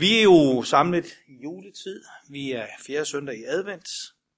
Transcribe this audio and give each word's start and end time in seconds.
Vi 0.00 0.18
er 0.18 0.22
jo 0.22 0.62
samlet 0.62 1.18
i 1.26 1.42
juletid. 1.42 2.04
Vi 2.28 2.52
er 2.52 2.66
fjerde 2.86 3.04
søndag 3.04 3.38
i 3.38 3.44
advent. 3.44 3.88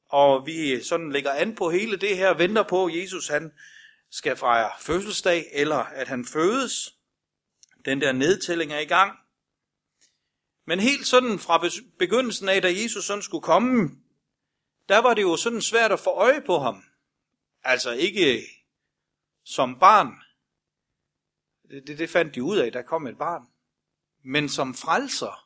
Og 0.08 0.46
vi 0.46 0.83
sådan 0.83 1.12
lægger 1.12 1.33
an 1.33 1.54
på 1.54 1.70
hele 1.70 1.96
det 1.96 2.17
her, 2.17 2.34
venter 2.34 2.62
på, 2.62 2.86
at 2.86 2.96
Jesus 2.96 3.28
han 3.28 3.52
skal 4.10 4.36
fejre 4.36 4.70
fødselsdag, 4.80 5.46
eller 5.52 5.76
at 5.76 6.08
han 6.08 6.25
fødes. 6.25 6.96
Den 7.84 8.00
der 8.00 8.12
nedtælling 8.12 8.72
er 8.72 8.79
i 8.79 8.84
gang. 8.84 9.18
Men 10.64 10.80
helt 10.80 11.07
sådan 11.07 11.39
fra 11.39 11.69
begyndelsen 11.99 12.49
af, 12.49 12.63
da 12.63 12.73
Jesus 12.83 13.05
sådan 13.05 13.23
skulle 13.23 13.43
komme, 13.43 13.91
der 14.89 14.99
var 14.99 15.15
det 15.15 15.23
jo 15.23 15.37
sådan 15.37 15.63
svært 15.63 15.93
at 15.93 16.01
få 16.01 16.11
øje 16.11 16.41
på 16.41 16.59
ham. 16.59 16.85
Altså 17.65 17.91
ikke 17.91 18.43
som 19.45 19.79
barn. 19.79 20.15
Det, 21.71 21.87
det, 21.87 21.99
det 21.99 22.11
fandt 22.11 22.35
de 22.35 22.43
ud 22.43 22.57
af, 22.57 22.73
der 22.73 22.83
kom 22.83 23.07
et 23.07 23.19
barn. 23.19 23.43
Men 24.25 24.49
som 24.49 24.75
frelser 24.75 25.41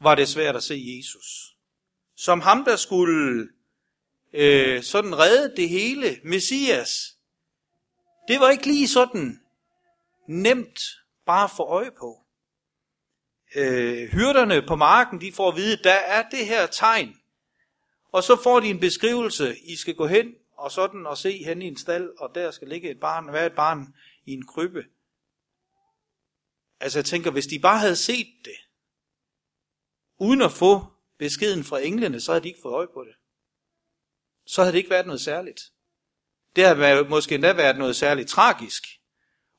var 0.00 0.14
det 0.14 0.28
svært 0.28 0.56
at 0.56 0.62
se 0.62 0.96
Jesus. 0.98 1.56
Som 2.16 2.40
ham, 2.40 2.64
der 2.64 2.76
skulle 2.76 3.48
øh, 4.32 4.82
sådan 4.82 5.18
redde 5.18 5.56
det 5.56 5.68
hele, 5.68 6.20
Messias. 6.24 7.16
Det 8.28 8.40
var 8.40 8.50
ikke 8.50 8.66
lige 8.66 8.88
sådan 8.88 9.40
nemt 10.28 10.80
bare 11.26 11.48
for 11.56 11.64
øje 11.64 11.90
på. 11.90 12.22
Øh, 13.54 14.08
hyrderne 14.08 14.62
på 14.66 14.76
marken, 14.76 15.20
de 15.20 15.32
får 15.32 15.48
at 15.48 15.56
vide, 15.56 15.76
der 15.84 15.94
er 15.94 16.28
det 16.28 16.46
her 16.46 16.66
tegn. 16.66 17.16
Og 18.12 18.22
så 18.22 18.42
får 18.42 18.60
de 18.60 18.70
en 18.70 18.80
beskrivelse, 18.80 19.58
I 19.58 19.76
skal 19.76 19.94
gå 19.94 20.06
hen 20.06 20.34
og 20.56 20.72
sådan 20.72 21.06
og 21.06 21.18
se 21.18 21.44
hen 21.44 21.62
i 21.62 21.66
en 21.66 21.76
stald, 21.76 22.10
og 22.18 22.34
der 22.34 22.50
skal 22.50 22.68
ligge 22.68 22.90
et 22.90 23.00
barn, 23.00 23.32
være 23.32 23.46
et 23.46 23.52
barn 23.52 23.94
i 24.24 24.32
en 24.32 24.46
krybbe. 24.46 24.84
Altså 26.80 26.98
jeg 26.98 27.04
tænker, 27.04 27.30
hvis 27.30 27.46
de 27.46 27.58
bare 27.58 27.78
havde 27.78 27.96
set 27.96 28.28
det, 28.44 28.56
uden 30.18 30.42
at 30.42 30.52
få 30.52 30.86
beskeden 31.18 31.64
fra 31.64 31.80
englene, 31.80 32.20
så 32.20 32.32
havde 32.32 32.42
de 32.42 32.48
ikke 32.48 32.60
fået 32.62 32.74
øje 32.74 32.86
på 32.94 33.04
det. 33.04 33.14
Så 34.46 34.62
havde 34.62 34.72
det 34.72 34.78
ikke 34.78 34.90
været 34.90 35.06
noget 35.06 35.20
særligt. 35.20 35.60
Det 36.56 36.64
havde 36.64 37.08
måske 37.08 37.34
endda 37.34 37.52
været 37.52 37.78
noget 37.78 37.96
særligt 37.96 38.28
tragisk. 38.28 38.82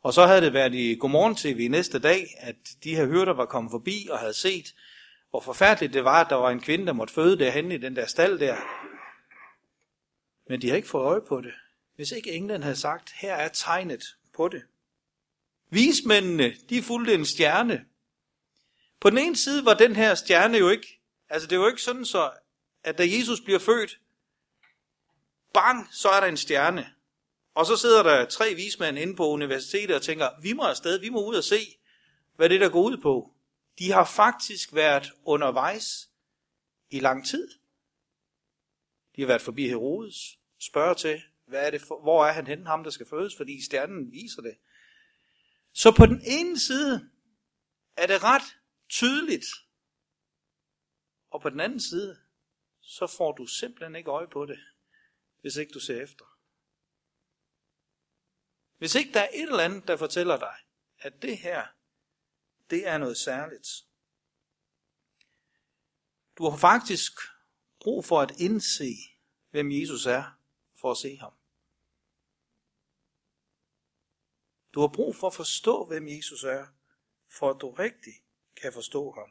Og 0.01 0.13
så 0.13 0.25
havde 0.25 0.41
det 0.41 0.53
været 0.53 0.75
i 0.75 0.95
Godmorgen 0.95 1.35
TV 1.35 1.67
næste 1.71 1.99
dag, 1.99 2.27
at 2.37 2.55
de 2.83 2.95
her 2.95 3.05
hyrder 3.05 3.33
var 3.33 3.45
kommet 3.45 3.71
forbi 3.71 4.07
og 4.11 4.19
havde 4.19 4.33
set, 4.33 4.75
hvor 5.29 5.39
forfærdeligt 5.39 5.93
det 5.93 6.03
var, 6.03 6.23
at 6.23 6.29
der 6.29 6.35
var 6.35 6.49
en 6.49 6.59
kvinde, 6.59 6.85
der 6.85 6.93
måtte 6.93 7.13
føde 7.13 7.39
derhenne 7.39 7.75
i 7.75 7.77
den 7.77 7.95
der 7.95 8.05
stald 8.05 8.39
der. 8.39 8.57
Men 10.49 10.61
de 10.61 10.69
har 10.69 10.75
ikke 10.75 10.87
fået 10.87 11.03
øje 11.03 11.21
på 11.27 11.41
det. 11.41 11.53
Hvis 11.95 12.11
ikke 12.11 12.31
England 12.31 12.63
havde 12.63 12.75
sagt, 12.75 13.11
her 13.11 13.33
er 13.33 13.47
tegnet 13.47 14.03
på 14.35 14.47
det. 14.47 14.63
Vismændene, 15.69 16.53
de 16.69 16.83
fulgte 16.83 17.13
en 17.13 17.25
stjerne. 17.25 17.85
På 18.99 19.09
den 19.09 19.17
ene 19.17 19.35
side 19.35 19.65
var 19.65 19.73
den 19.73 19.95
her 19.95 20.15
stjerne 20.15 20.57
jo 20.57 20.69
ikke, 20.69 21.01
altså 21.29 21.47
det 21.47 21.57
var 21.57 21.63
jo 21.63 21.69
ikke 21.69 21.81
sådan 21.81 22.05
så, 22.05 22.31
at 22.83 22.97
da 22.97 23.03
Jesus 23.03 23.41
bliver 23.41 23.59
født, 23.59 23.99
bang, 25.53 25.87
så 25.91 26.09
er 26.09 26.19
der 26.19 26.27
en 26.27 26.37
stjerne. 26.37 26.93
Og 27.53 27.65
så 27.65 27.77
sidder 27.77 28.03
der 28.03 28.25
tre 28.25 28.53
vismænd 28.55 28.97
inde 28.97 29.15
på 29.15 29.27
universitetet 29.27 29.95
og 29.95 30.01
tænker, 30.01 30.29
vi 30.41 30.53
må 30.53 30.63
afsted, 30.63 30.99
vi 30.99 31.09
må 31.09 31.25
ud 31.25 31.35
og 31.35 31.43
se, 31.43 31.77
hvad 32.35 32.49
det 32.49 32.61
der 32.61 32.69
går 32.69 32.83
ud 32.83 32.97
på. 32.97 33.33
De 33.79 33.91
har 33.91 34.05
faktisk 34.05 34.73
været 34.73 35.13
undervejs 35.25 36.09
i 36.89 36.99
lang 36.99 37.27
tid. 37.27 37.47
De 39.15 39.21
har 39.21 39.27
været 39.27 39.41
forbi 39.41 39.67
Herodes, 39.67 40.39
spørger 40.59 40.93
til, 40.93 41.21
hvad 41.47 41.65
er 41.65 41.71
det 41.71 41.81
for, 41.81 42.01
hvor 42.01 42.25
er 42.25 42.31
han 42.31 42.47
henne, 42.47 42.67
ham 42.67 42.83
der 42.83 42.91
skal 42.91 43.07
fødes, 43.09 43.35
fordi 43.37 43.65
stjernen 43.65 44.11
viser 44.11 44.41
det. 44.41 44.57
Så 45.73 45.91
på 45.91 46.05
den 46.05 46.21
ene 46.25 46.59
side 46.59 47.09
er 47.97 48.07
det 48.07 48.23
ret 48.23 48.57
tydeligt, 48.89 49.45
og 51.29 51.41
på 51.41 51.49
den 51.49 51.59
anden 51.59 51.79
side, 51.79 52.21
så 52.81 53.07
får 53.07 53.31
du 53.31 53.45
simpelthen 53.45 53.95
ikke 53.95 54.11
øje 54.11 54.27
på 54.27 54.45
det, 54.45 54.59
hvis 55.41 55.55
ikke 55.55 55.73
du 55.73 55.79
ser 55.79 56.03
efter. 56.03 56.25
Hvis 58.77 58.95
ikke 58.95 59.13
der 59.13 59.21
er 59.21 59.29
et 59.33 59.41
eller 59.41 59.63
andet, 59.63 59.87
der 59.87 59.97
fortæller 59.97 60.39
dig, 60.39 60.55
at 60.99 61.21
det 61.21 61.37
her, 61.37 61.67
det 62.69 62.87
er 62.87 62.97
noget 62.97 63.17
særligt. 63.17 63.67
Du 66.37 66.49
har 66.49 66.57
faktisk 66.57 67.13
brug 67.79 68.05
for 68.05 68.21
at 68.21 68.39
indse, 68.39 68.93
hvem 69.49 69.71
Jesus 69.71 70.05
er, 70.05 70.39
for 70.75 70.91
at 70.91 70.97
se 70.97 71.17
ham. 71.17 71.33
Du 74.73 74.81
har 74.81 74.87
brug 74.87 75.15
for 75.15 75.27
at 75.27 75.33
forstå, 75.33 75.85
hvem 75.85 76.07
Jesus 76.07 76.43
er, 76.43 76.67
for 77.29 77.49
at 77.49 77.61
du 77.61 77.71
rigtig 77.71 78.13
kan 78.61 78.73
forstå 78.73 79.11
ham. 79.11 79.29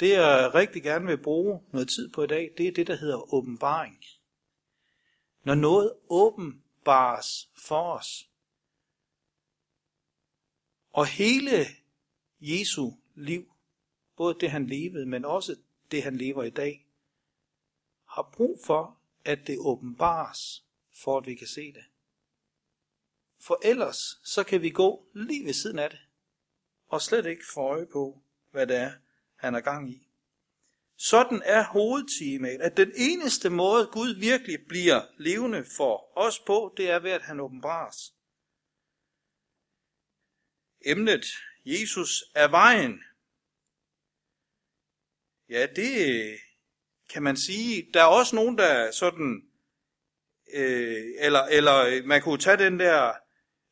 Det 0.00 0.10
jeg 0.10 0.54
rigtig 0.54 0.82
gerne 0.82 1.06
vil 1.06 1.22
bruge 1.22 1.62
noget 1.72 1.88
tid 1.88 2.08
på 2.08 2.22
i 2.22 2.26
dag, 2.26 2.54
det 2.58 2.68
er 2.68 2.72
det, 2.72 2.86
der 2.86 2.96
hedder 2.96 3.34
åbenbaring. 3.34 4.04
Når 5.44 5.54
noget 5.54 5.92
åbenbares 6.08 7.50
for 7.66 7.92
os. 7.92 8.30
Og 10.92 11.06
hele 11.06 11.66
Jesu 12.40 12.90
liv, 13.14 13.52
både 14.16 14.36
det 14.40 14.50
han 14.50 14.66
levede, 14.66 15.06
men 15.06 15.24
også 15.24 15.56
det 15.90 16.02
han 16.02 16.16
lever 16.16 16.42
i 16.42 16.50
dag, 16.50 16.86
har 18.04 18.30
brug 18.32 18.60
for, 18.66 19.00
at 19.24 19.46
det 19.46 19.58
åbenbares, 19.58 20.64
for 20.92 21.18
at 21.18 21.26
vi 21.26 21.34
kan 21.34 21.46
se 21.46 21.72
det. 21.72 21.84
For 23.46 23.60
ellers 23.62 24.20
så 24.24 24.44
kan 24.44 24.62
vi 24.62 24.70
gå 24.70 25.08
lige 25.14 25.44
ved 25.44 25.52
siden 25.52 25.78
af 25.78 25.90
det, 25.90 26.00
og 26.88 27.02
slet 27.02 27.26
ikke 27.26 27.44
få 27.54 27.60
øje 27.60 27.86
på, 27.86 28.22
hvad 28.50 28.66
det 28.66 28.76
er, 28.76 28.92
han 29.36 29.54
er 29.54 29.60
gang 29.60 29.90
i. 29.90 30.08
Sådan 30.96 31.42
er 31.44 31.64
hovedtemaet, 31.64 32.60
at 32.60 32.76
den 32.76 32.92
eneste 32.96 33.50
måde 33.50 33.86
Gud 33.86 34.14
virkelig 34.14 34.66
bliver 34.68 35.02
levende 35.18 35.64
for 35.76 36.18
os 36.18 36.40
på, 36.40 36.74
det 36.76 36.90
er 36.90 36.98
ved 36.98 37.10
at 37.10 37.22
han 37.22 37.40
åbenbares. 37.40 38.14
Emnet 40.80 41.26
Jesus 41.64 42.24
er 42.34 42.48
vejen. 42.48 43.00
Ja, 45.48 45.66
det 45.76 46.38
kan 47.08 47.22
man 47.22 47.36
sige. 47.36 47.90
Der 47.94 48.00
er 48.00 48.06
også 48.06 48.36
nogen, 48.36 48.58
der 48.58 48.90
sådan, 48.90 49.50
øh, 50.52 51.04
eller, 51.18 51.42
eller 51.42 51.76
øh, 51.76 52.04
man 52.04 52.22
kunne 52.22 52.38
tage 52.38 52.56
den 52.56 52.80
der, 52.80 53.25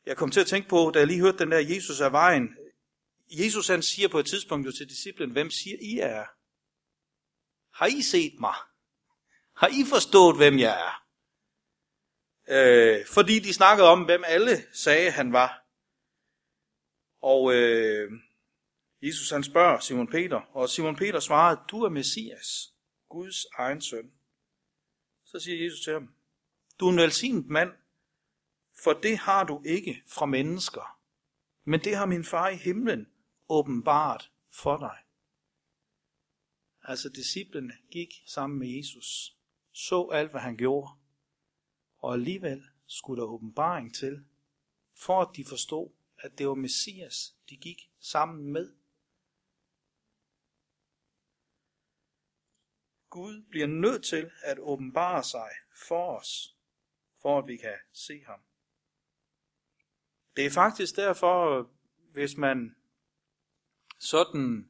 jeg 0.05 0.17
kom 0.17 0.31
til 0.31 0.39
at 0.39 0.47
tænke 0.47 0.69
på, 0.69 0.91
da 0.93 0.99
jeg 0.99 1.07
lige 1.07 1.21
hørte 1.21 1.37
den 1.37 1.51
der 1.51 1.59
Jesus 1.59 1.99
er 1.99 2.09
vejen. 2.09 2.57
Jesus 3.29 3.67
han 3.67 3.83
siger 3.83 4.07
på 4.07 4.19
et 4.19 4.25
tidspunkt 4.25 4.67
jo 4.67 4.71
til 4.71 4.89
disciplen, 4.89 5.31
hvem 5.31 5.49
siger 5.49 5.77
I 5.81 5.99
er? 5.99 6.25
Har 7.77 7.85
I 7.85 8.01
set 8.01 8.39
mig? 8.39 8.55
Har 9.55 9.67
I 9.67 9.85
forstået, 9.89 10.37
hvem 10.37 10.59
jeg 10.59 10.81
er? 10.87 11.05
Øh, 12.47 13.05
fordi 13.05 13.39
de 13.39 13.53
snakkede 13.53 13.87
om, 13.87 14.05
hvem 14.05 14.23
alle 14.25 14.65
sagde, 14.73 15.11
han 15.11 15.33
var. 15.33 15.65
Og 17.21 17.53
øh, 17.53 18.11
Jesus 19.01 19.29
han 19.29 19.43
spørger 19.43 19.79
Simon 19.79 20.07
Peter, 20.07 20.37
og 20.37 20.69
Simon 20.69 20.95
Peter 20.95 21.19
svarede, 21.19 21.61
du 21.71 21.83
er 21.83 21.89
Messias, 21.89 22.73
Guds 23.09 23.45
egen 23.57 23.81
søn. 23.81 24.11
Så 25.25 25.39
siger 25.39 25.63
Jesus 25.63 25.81
til 25.81 25.93
ham, 25.93 26.09
du 26.79 26.87
er 26.87 26.91
en 26.91 26.97
velsignet 26.97 27.47
mand, 27.47 27.71
for 28.83 28.93
det 28.93 29.17
har 29.17 29.43
du 29.43 29.61
ikke 29.65 30.03
fra 30.07 30.25
mennesker, 30.25 30.99
men 31.63 31.79
det 31.79 31.95
har 31.95 32.05
min 32.05 32.23
far 32.23 32.49
i 32.49 32.55
himlen 32.55 33.07
åbenbart 33.49 34.31
for 34.51 34.77
dig. 34.77 34.97
Altså 36.81 37.09
disciplene 37.09 37.73
gik 37.91 38.23
sammen 38.25 38.59
med 38.59 38.67
Jesus, 38.67 39.37
så 39.71 40.09
alt, 40.13 40.31
hvad 40.31 40.41
han 40.41 40.57
gjorde, 40.57 40.91
og 41.97 42.13
alligevel 42.13 42.63
skulle 42.87 43.21
der 43.21 43.27
åbenbaring 43.27 43.95
til, 43.95 44.25
for 44.95 45.21
at 45.21 45.35
de 45.35 45.45
forstod, 45.45 45.91
at 46.17 46.37
det 46.37 46.47
var 46.47 46.55
Messias, 46.55 47.35
de 47.49 47.57
gik 47.57 47.91
sammen 47.99 48.53
med. 48.53 48.75
Gud 53.09 53.41
bliver 53.49 53.67
nødt 53.67 54.05
til 54.05 54.31
at 54.43 54.59
åbenbare 54.59 55.23
sig 55.23 55.49
for 55.87 56.17
os, 56.17 56.57
for 57.21 57.39
at 57.39 57.47
vi 57.47 57.57
kan 57.57 57.77
se 57.93 58.23
ham. 58.25 58.39
Det 60.35 60.45
er 60.45 60.49
faktisk 60.49 60.95
derfor, 60.95 61.67
hvis 62.13 62.37
man 62.37 62.75
sådan, 63.99 64.69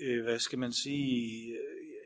øh, 0.00 0.22
hvad 0.22 0.38
skal 0.38 0.58
man 0.58 0.72
sige, 0.72 1.56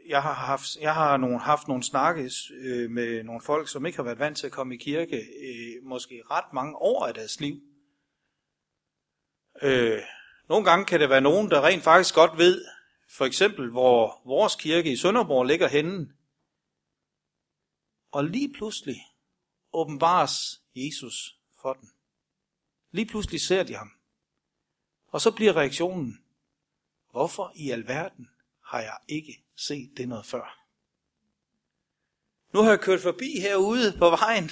jeg 0.09 0.23
har 0.23 0.33
haft, 0.33 0.77
jeg 0.81 0.95
har 0.95 1.17
nogle, 1.17 1.39
haft 1.39 1.69
nogle 1.69 1.83
snakke 1.83 2.31
øh, 2.53 2.91
med 2.91 3.23
nogle 3.23 3.41
folk, 3.41 3.69
som 3.69 3.87
ikke 3.87 3.97
har 3.97 4.03
været 4.03 4.19
vant 4.19 4.39
til 4.39 4.47
at 4.47 4.53
komme 4.53 4.75
i 4.75 4.79
kirke, 4.79 5.17
øh, 5.17 5.85
måske 5.85 6.23
ret 6.31 6.53
mange 6.53 6.77
år 6.77 7.07
af 7.07 7.15
deres 7.15 7.41
liv. 7.41 7.61
Øh, 9.63 10.03
nogle 10.49 10.65
gange 10.65 10.85
kan 10.85 11.01
det 11.01 11.11
være 11.11 11.21
nogen, 11.21 11.51
der 11.51 11.65
rent 11.65 11.83
faktisk 11.83 12.15
godt 12.15 12.39
ved, 12.39 12.65
for 13.11 13.25
eksempel 13.25 13.71
hvor 13.71 14.23
vores 14.25 14.55
kirke 14.57 14.93
i 14.93 14.97
Sønderborg 14.97 15.45
ligger 15.45 15.69
henne. 15.69 16.13
Og 18.13 18.25
lige 18.25 18.53
pludselig 18.53 18.97
åbenbares 19.77 20.63
Jesus 20.75 21.39
for 21.61 21.73
den. 21.73 21.91
Lige 22.91 23.07
pludselig 23.07 23.41
ser 23.41 23.63
de 23.63 23.75
ham. 23.75 23.93
Og 25.09 25.21
så 25.21 25.31
bliver 25.31 25.57
reaktionen, 25.57 26.25
hvorfor 27.11 27.53
i 27.55 27.71
alverden 27.71 28.31
har 28.61 28.81
jeg 28.81 28.97
ikke 29.09 29.45
set 29.57 29.91
det 29.97 30.09
noget 30.09 30.27
før? 30.27 30.67
Nu 32.53 32.63
har 32.63 32.71
jeg 32.71 32.81
kørt 32.81 33.01
forbi 33.01 33.41
herude 33.41 33.97
på 33.99 34.11
vejen. 34.11 34.51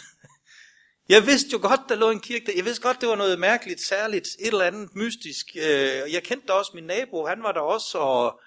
Jeg 1.09 1.27
vidste 1.27 1.51
jo 1.53 1.59
godt, 1.59 1.81
der 1.89 1.95
lå 1.95 2.11
en 2.11 2.21
kirke 2.21 2.47
der. 2.47 2.53
Jeg 2.57 2.65
vidste 2.65 2.83
godt, 2.83 3.01
det 3.01 3.09
var 3.09 3.17
noget 3.17 3.39
mærkeligt, 3.39 3.81
særligt, 3.81 4.27
et 4.27 4.47
eller 4.47 4.65
andet 4.65 4.97
mystisk. 4.97 5.57
Øh, 5.57 6.13
jeg 6.13 6.23
kendte 6.25 6.47
da 6.47 6.53
også 6.53 6.71
min 6.75 6.85
nabo, 6.85 7.27
han 7.27 7.43
var 7.43 7.53
der 7.53 7.61
også, 7.61 7.99
og 7.99 8.41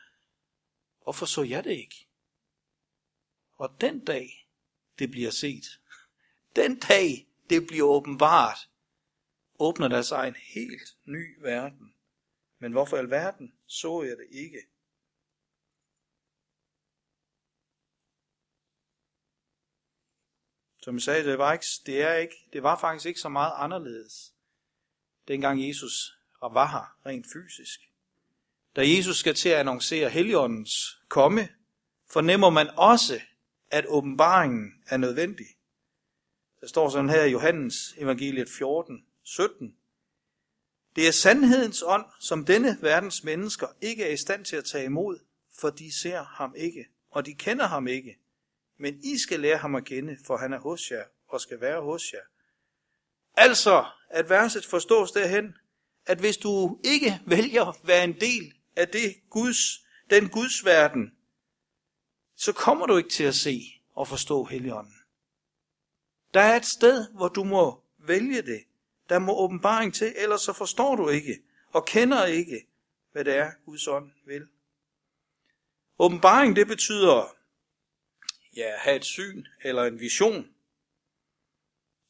hvorfor 1.04 1.26
så 1.26 1.44
jeg 1.44 1.64
det 1.64 1.72
ikke? 1.72 2.08
Og 3.58 3.82
den 3.82 4.06
dag, 4.06 4.48
det 5.00 5.12
bliver 5.12 5.32
set, 5.32 5.80
den 6.57 6.80
dag, 6.80 7.27
det 7.50 7.68
bliver 7.68 7.88
åbenbart, 7.88 8.69
åbner 9.59 9.88
der 9.88 10.01
sig 10.01 10.27
en 10.27 10.36
helt 10.36 10.98
ny 11.06 11.42
verden. 11.42 11.94
Men 12.59 12.71
hvorfor 12.71 12.98
i 12.98 13.00
alverden 13.00 13.54
så 13.68 14.04
jeg 14.04 14.18
det 14.18 14.27
ikke? 14.31 14.62
Som 20.81 20.95
jeg 20.95 21.01
sagde, 21.01 21.30
det 21.31 21.38
var, 21.38 21.54
ikke, 21.54 21.65
det, 21.86 22.01
er 22.01 22.13
ikke, 22.13 22.50
det 22.54 22.63
var 22.63 22.80
faktisk 22.80 23.06
ikke 23.06 23.19
så 23.19 23.30
meget 23.30 23.54
anderledes, 23.56 24.33
dengang 25.27 25.68
Jesus 25.68 26.18
var 26.42 26.68
her 26.68 26.98
rent 27.06 27.25
fysisk. 27.33 27.80
Da 28.75 28.81
Jesus 28.88 29.18
skal 29.18 29.36
til 29.36 29.50
at 29.50 29.59
annoncere 29.59 30.09
Helligåndens 30.09 31.01
komme, 31.07 31.50
fornemmer 32.09 32.50
man 32.50 32.69
også, 32.69 33.21
at 33.71 33.86
åbenbaringen 33.88 34.83
er 34.88 34.98
nødvendig. 34.98 35.56
Der 36.62 36.68
står 36.68 36.89
sådan 36.89 37.09
her 37.09 37.24
i 37.24 37.31
Johannes 37.31 37.95
evangeliet 37.98 38.50
14, 38.50 39.06
17. 39.24 39.75
Det 40.95 41.07
er 41.07 41.12
sandhedens 41.12 41.83
ånd, 41.86 42.06
som 42.19 42.45
denne 42.45 42.77
verdens 42.81 43.24
mennesker 43.24 43.68
ikke 43.81 44.04
er 44.04 44.13
i 44.13 44.18
stand 44.18 44.45
til 44.45 44.56
at 44.56 44.65
tage 44.65 44.86
imod, 44.86 45.19
for 45.59 45.69
de 45.69 46.00
ser 46.00 46.24
ham 46.24 46.54
ikke, 46.57 46.86
og 47.12 47.25
de 47.25 47.33
kender 47.33 47.68
ham 47.68 47.88
ikke. 47.88 48.18
Men 48.77 49.00
I 49.04 49.18
skal 49.18 49.39
lære 49.39 49.57
ham 49.57 49.75
at 49.75 49.86
kende, 49.86 50.18
for 50.25 50.38
han 50.38 50.54
er 50.54 50.59
hos 50.59 50.92
jer 50.92 51.04
og 51.27 51.42
skal 51.42 51.62
være 51.62 51.81
hos 51.81 52.13
jer. 52.13 52.24
Altså, 53.33 53.86
at 54.09 54.30
verset 54.30 54.65
forstås 54.65 55.12
derhen, 55.12 55.56
at 56.06 56.19
hvis 56.19 56.38
du 56.38 56.80
ikke 56.83 57.21
vælger 57.25 57.65
at 57.65 57.75
være 57.83 58.04
en 58.04 58.19
del 58.19 58.54
af 58.75 58.88
det 58.88 59.15
Guds, 59.30 59.86
den 60.09 60.30
Guds 60.30 60.65
verden, 60.65 61.12
så 62.36 62.54
kommer 62.54 62.86
du 62.86 62.98
ikke 62.98 63.09
til 63.09 63.24
at 63.24 63.36
se 63.36 63.62
og 63.94 64.07
forstå 64.07 64.44
Helligånden. 64.44 64.97
Der 66.34 66.42
er 66.42 66.56
et 66.56 66.66
sted, 66.66 67.08
hvor 67.14 67.28
du 67.28 67.44
må 67.44 67.84
vælge 67.98 68.42
det. 68.42 68.64
Der 69.10 69.20
må 69.20 69.38
åbenbaring 69.38 69.94
til, 69.94 70.14
ellers 70.16 70.42
så 70.42 70.54
forstår 70.54 70.96
du 70.96 71.10
ikke 71.10 71.40
og 71.72 71.86
kender 71.86 72.26
ikke, 72.26 72.68
hvad 73.12 73.26
det 73.26 73.36
er, 73.36 73.52
Guds 73.66 73.88
ånd 73.88 74.12
vil. 74.26 74.48
Åbenbaring, 76.00 76.56
det 76.56 76.68
betyder 76.68 77.36
ja, 78.56 78.78
have 78.78 78.96
et 78.96 79.06
syn 79.06 79.46
eller 79.64 79.84
en 79.84 80.00
vision, 80.00 80.48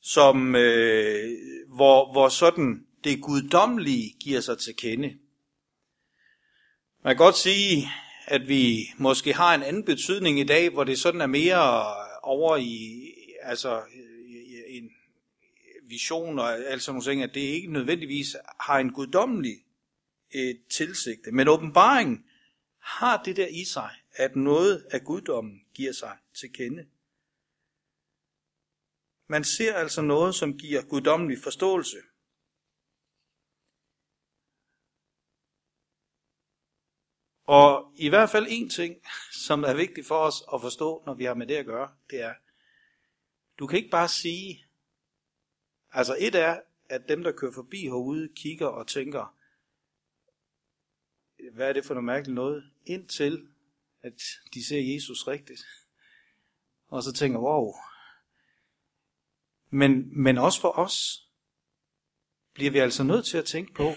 som, 0.02 0.56
øh, 0.56 1.38
hvor, 1.68 2.12
hvor 2.12 2.30
sådan 2.30 2.88
det 3.04 3.22
guddommelige 3.22 4.16
giver 4.19 4.42
sig 4.42 4.58
til 4.58 4.75
kende. 4.75 5.18
Man 7.04 7.16
kan 7.16 7.25
godt 7.25 7.38
sige, 7.38 7.88
at 8.25 8.48
vi 8.48 8.94
måske 8.98 9.34
har 9.34 9.56
en 9.56 9.64
anden 9.64 9.84
betydning 9.84 10.40
i 10.40 10.44
dag, 10.44 10.69
hvor 10.69 10.84
det 10.84 11.00
sådan 11.00 11.22
er 11.22 11.28
mere 11.28 11.94
over 12.24 12.58
i 12.58 13.04
altså 13.42 13.81
en 14.69 14.92
vision 15.84 16.40
og 16.40 16.54
altså 16.54 16.92
nogle 16.92 17.06
ting, 17.06 17.24
at 17.24 17.34
det 17.34 17.42
ikke 17.42 17.72
nødvendigvis 17.72 18.36
har 18.60 18.80
en 18.80 18.92
guddommelig 18.92 19.64
et 20.31 20.50
øh, 20.50 20.62
tilsigte. 20.69 21.31
Men 21.31 21.48
åbenbaringen 21.48 22.25
har 22.80 23.24
det 23.24 23.36
der 23.36 23.48
i 23.48 23.66
sig, 23.66 23.90
at 24.12 24.36
noget 24.36 24.88
af 24.92 25.04
guddommen 25.04 25.62
giver 25.74 25.92
sig 25.92 26.18
til 26.34 26.54
kende. 26.54 26.88
Man 29.30 29.44
ser 29.44 29.74
altså 29.74 30.02
noget, 30.02 30.36
som 30.36 30.58
giver 30.58 30.81
guddommelig 30.81 31.38
forståelse. 31.44 31.98
Og 37.44 37.94
i 37.96 38.10
hvert 38.10 38.30
fald 38.30 38.46
en 38.50 38.69
ting, 38.69 38.96
som 39.31 39.64
er 39.64 39.74
vigtig 39.74 40.06
for 40.06 40.16
os 40.16 40.44
at 40.54 40.62
forstå, 40.62 41.04
når 41.06 41.14
vi 41.14 41.24
har 41.24 41.34
med 41.34 41.48
det 41.48 41.56
at 41.56 41.66
gøre, 41.66 41.96
det 42.10 42.22
er, 42.22 42.34
du 43.59 43.68
kan 43.68 43.77
ikke 43.77 43.89
bare 43.89 44.07
sige, 44.07 44.65
altså 45.92 46.18
et 46.19 46.36
er, 46.36 46.59
at 46.89 47.09
dem, 47.09 47.24
der 47.24 47.31
kører 47.31 47.51
forbi 47.51 47.81
herude, 47.81 48.30
kigger 48.36 48.68
og 48.68 48.88
tænker, 48.88 49.36
hvad 51.54 51.69
er 51.69 51.74
det 51.74 51.86
for 51.86 51.94
noget 51.94 52.06
mærkeligt 52.06 52.36
noget, 52.36 52.71
indtil 52.86 53.48
at 54.01 54.21
de 54.54 54.65
ser 54.65 54.94
Jesus 54.94 55.27
rigtigt. 55.27 55.65
Og 56.88 57.04
så 57.04 57.13
tænker, 57.13 57.39
wow. 57.39 57.74
Men, 59.69 60.24
men 60.24 60.38
også 60.38 60.62
for 60.62 60.77
os 60.77 61.27
bliver 62.54 62.71
vi 62.71 62.80
altså 62.80 63.04
nødt 63.04 63.25
til 63.25 63.38
at 63.38 63.45
tænke 63.45 63.74
på, 63.74 63.94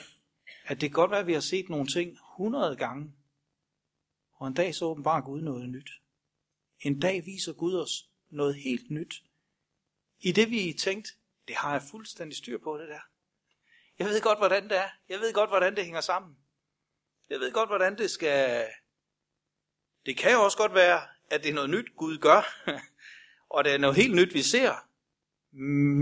at 0.65 0.81
det 0.81 0.91
kan 0.91 0.95
godt 0.95 1.11
være, 1.11 1.21
at 1.21 1.27
vi 1.27 1.33
har 1.33 1.41
set 1.41 1.69
nogle 1.69 1.87
ting 1.87 2.19
hundrede 2.37 2.77
gange, 2.77 3.12
og 4.33 4.49
en 4.49 4.55
dag 4.55 4.75
så 4.75 4.85
åbenbart 4.85 5.25
Gud 5.25 5.41
noget 5.41 5.69
nyt. 5.69 5.91
En 6.81 7.01
dag 7.01 7.27
viser 7.27 7.53
Gud 7.53 7.75
os 7.75 8.09
noget 8.31 8.55
helt 8.55 8.91
nyt. 8.91 9.23
I 10.21 10.33
det 10.33 10.51
vi 10.51 10.77
tænkt, 10.79 11.09
det 11.49 11.57
har 11.57 11.73
jeg 11.73 11.83
fuldstændig 11.83 12.37
styr 12.37 12.59
på 12.59 12.79
det 12.79 12.89
der. 12.89 13.01
Jeg 13.99 14.07
ved 14.09 14.21
godt, 14.21 14.39
hvordan 14.39 14.69
det 14.69 14.77
er. 14.77 14.89
Jeg 15.09 15.21
ved 15.21 15.33
godt, 15.33 15.51
hvordan 15.51 15.77
det 15.77 15.85
hænger 15.85 16.01
sammen. 16.01 16.37
Jeg 17.31 17.41
ved 17.41 17.53
godt, 17.53 17.69
hvordan 17.69 17.99
det 17.99 18.11
skal... 18.11 18.67
Det 20.07 20.17
kan 20.17 20.33
jo 20.33 20.45
også 20.45 20.59
godt 20.59 20.75
være, 20.75 21.01
at 21.31 21.43
det 21.43 21.51
er 21.51 21.55
noget 21.55 21.71
nyt, 21.71 21.97
Gud 21.97 22.19
gør. 22.19 22.43
og 23.55 23.65
det 23.65 23.75
er 23.75 23.79
noget 23.79 23.97
helt 23.97 24.15
nyt, 24.15 24.35
vi 24.35 24.43
ser. 24.43 24.75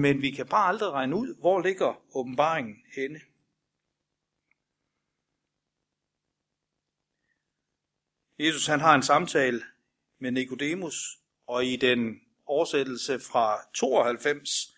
Men 0.00 0.23
vi 0.23 0.31
kan 0.31 0.49
bare 0.49 0.69
aldrig 0.69 0.91
regne 0.91 1.17
ud, 1.17 1.35
hvor 1.35 1.61
ligger 1.61 2.17
åbenbaringen 2.17 2.76
henne. 2.97 3.20
Jesus 8.38 8.67
han 8.67 8.81
har 8.81 8.94
en 8.94 9.03
samtale 9.03 9.65
med 10.19 10.31
Nikodemus, 10.31 11.19
og 11.47 11.65
i 11.65 11.76
den 11.76 12.20
oversættelse 12.48 13.20
fra 13.20 13.60
92, 13.74 14.74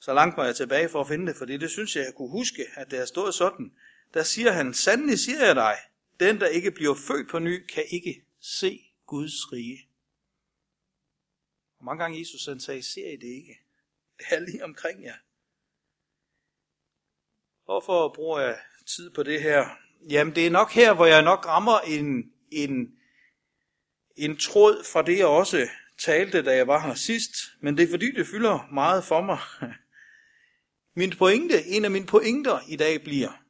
så 0.00 0.14
langt 0.14 0.36
var 0.36 0.44
jeg 0.44 0.56
tilbage 0.56 0.88
for 0.88 1.00
at 1.00 1.08
finde 1.08 1.26
det, 1.26 1.36
fordi 1.36 1.56
det 1.56 1.70
synes 1.70 1.96
jeg, 1.96 2.04
jeg 2.04 2.14
kunne 2.14 2.30
huske, 2.30 2.66
at 2.74 2.90
det 2.90 2.98
har 2.98 3.06
stået 3.06 3.34
sådan. 3.34 3.72
Der 4.14 4.22
siger 4.22 4.52
han, 4.52 4.74
sandelig 4.74 5.18
siger 5.18 5.46
jeg 5.46 5.54
dig, 5.54 5.76
den 6.20 6.40
der 6.40 6.46
ikke 6.46 6.70
bliver 6.70 6.94
født 6.94 7.30
på 7.30 7.38
ny, 7.38 7.66
kan 7.66 7.84
ikke 7.90 8.24
se 8.40 8.80
Guds 9.06 9.52
rige. 9.52 9.88
Og 11.78 11.84
mange 11.84 12.02
gange 12.02 12.20
Jesus 12.20 12.46
han 12.46 12.60
sagde, 12.60 12.82
ser 12.82 13.08
I 13.08 13.16
det 13.16 13.26
ikke? 13.26 13.58
Det 14.18 14.26
er 14.30 14.40
lige 14.40 14.64
omkring 14.64 15.04
jer. 15.04 15.16
Hvorfor 17.64 18.12
bruger 18.14 18.40
jeg 18.40 18.58
tid 18.86 19.10
på 19.10 19.22
det 19.22 19.42
her? 19.42 19.68
Jamen 20.10 20.34
det 20.34 20.46
er 20.46 20.50
nok 20.50 20.72
her, 20.72 20.94
hvor 20.94 21.06
jeg 21.06 21.22
nok 21.22 21.46
rammer 21.46 21.80
en, 21.80 22.32
en, 22.50 22.98
en 24.16 24.36
tråd 24.36 24.84
fra 24.84 25.02
det, 25.02 25.18
jeg 25.18 25.26
også 25.26 25.68
talte, 26.04 26.42
da 26.42 26.56
jeg 26.56 26.66
var 26.66 26.86
her 26.86 26.94
sidst. 26.94 27.34
Men 27.60 27.76
det 27.76 27.84
er 27.84 27.90
fordi, 27.90 28.12
det 28.12 28.26
fylder 28.26 28.68
meget 28.72 29.04
for 29.04 29.20
mig. 29.20 29.38
Min 31.00 31.12
pointe, 31.18 31.66
en 31.66 31.84
af 31.84 31.90
mine 31.90 32.06
pointer 32.06 32.60
i 32.68 32.76
dag 32.76 33.04
bliver, 33.04 33.44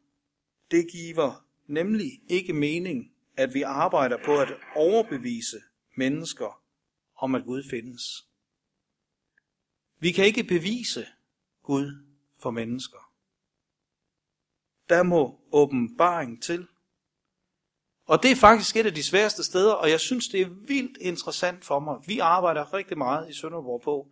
det 0.70 0.92
giver 0.92 1.46
nemlig 1.66 2.20
ikke 2.28 2.52
mening, 2.52 3.12
at 3.36 3.54
vi 3.54 3.62
arbejder 3.62 4.18
på 4.24 4.40
at 4.40 4.52
overbevise 4.74 5.56
mennesker 5.96 6.62
om, 7.16 7.34
at 7.34 7.44
Gud 7.44 7.62
findes. 7.70 8.02
Vi 9.98 10.12
kan 10.12 10.24
ikke 10.24 10.44
bevise 10.44 11.06
Gud 11.62 12.04
for 12.38 12.50
mennesker. 12.50 13.12
Der 14.88 15.02
må 15.02 15.40
åbenbaring 15.52 16.42
til. 16.42 16.68
Og 18.06 18.22
det 18.22 18.30
er 18.30 18.36
faktisk 18.36 18.76
et 18.76 18.86
af 18.86 18.94
de 18.94 19.02
sværeste 19.02 19.44
steder, 19.44 19.72
og 19.72 19.90
jeg 19.90 20.00
synes, 20.00 20.28
det 20.28 20.40
er 20.40 20.48
vildt 20.48 20.98
interessant 21.00 21.64
for 21.64 21.78
mig. 21.78 21.96
Vi 22.06 22.18
arbejder 22.18 22.74
rigtig 22.74 22.98
meget 22.98 23.30
i 23.30 23.32
Sønderborg 23.32 23.82
på, 23.82 24.08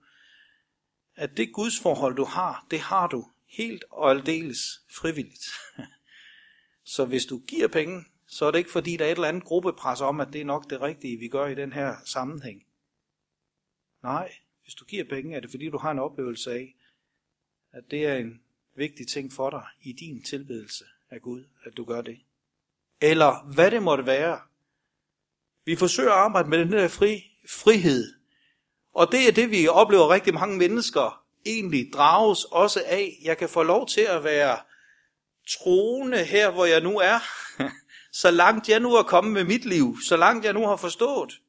at 1.15 1.37
det 1.37 1.53
gudsforhold, 1.53 2.17
du 2.17 2.25
har, 2.25 2.67
det 2.71 2.81
har 2.81 3.07
du 3.07 3.27
helt 3.47 3.85
og 3.91 4.11
aldeles 4.11 4.83
frivilligt. 4.91 5.45
Så 6.85 7.05
hvis 7.05 7.27
du 7.27 7.39
giver 7.39 7.69
penge, 7.69 8.05
så 8.27 8.45
er 8.45 8.51
det 8.51 8.59
ikke 8.59 8.71
fordi, 8.71 8.97
der 8.97 9.05
er 9.05 9.09
et 9.09 9.15
eller 9.15 9.29
andet 9.29 9.45
gruppepres 9.45 10.01
om, 10.01 10.21
at 10.21 10.33
det 10.33 10.41
er 10.41 10.45
nok 10.45 10.71
det 10.71 10.81
rigtige, 10.81 11.19
vi 11.19 11.29
gør 11.29 11.47
i 11.47 11.55
den 11.55 11.73
her 11.73 11.97
sammenhæng. 12.05 12.67
Nej, 14.03 14.33
hvis 14.63 14.75
du 14.75 14.85
giver 14.85 15.05
penge, 15.05 15.37
er 15.37 15.41
det 15.41 15.51
fordi, 15.51 15.69
du 15.69 15.79
har 15.79 15.91
en 15.91 15.99
oplevelse 15.99 16.53
af, 16.53 16.75
at 17.73 17.85
det 17.91 18.07
er 18.07 18.15
en 18.15 18.43
vigtig 18.75 19.09
ting 19.09 19.33
for 19.33 19.51
dig 19.51 19.67
i 19.83 19.93
din 19.93 20.23
tilbedelse 20.23 20.85
af 21.11 21.21
Gud, 21.21 21.45
at 21.65 21.77
du 21.77 21.85
gør 21.85 22.01
det. 22.01 22.21
Eller 23.01 23.53
hvad 23.55 23.71
det 23.71 23.83
måtte 23.83 24.07
være. 24.07 24.41
Vi 25.65 25.77
forsøger 25.77 26.13
at 26.13 26.19
arbejde 26.19 26.49
med 26.49 26.59
den 26.59 26.73
der 26.73 26.89
fri, 26.89 27.23
frihed. 27.49 28.15
Og 28.93 29.13
det 29.13 29.29
er 29.29 29.33
det, 29.33 29.51
vi 29.51 29.69
oplever 29.69 30.11
rigtig 30.11 30.35
mange 30.35 30.59
mennesker 30.59 31.25
egentlig 31.47 31.93
drages 31.93 32.45
også 32.45 32.83
af, 32.87 33.19
jeg 33.23 33.39
kan 33.39 33.49
få 33.49 33.63
lov 33.63 33.89
til 33.89 34.01
at 34.01 34.25
være 34.25 34.59
troende 35.49 36.25
her, 36.25 36.51
hvor 36.51 36.65
jeg 36.65 36.81
nu 36.81 36.99
er, 36.99 37.19
så 38.23 38.31
langt 38.31 38.69
jeg 38.69 38.81
nu 38.81 38.95
er 38.95 39.03
kommet 39.03 39.33
med 39.33 39.45
mit 39.45 39.65
liv, 39.65 39.97
så 40.09 40.17
langt 40.17 40.45
jeg 40.45 40.53
nu 40.53 40.67
har 40.67 40.77
forstået. 40.77 41.41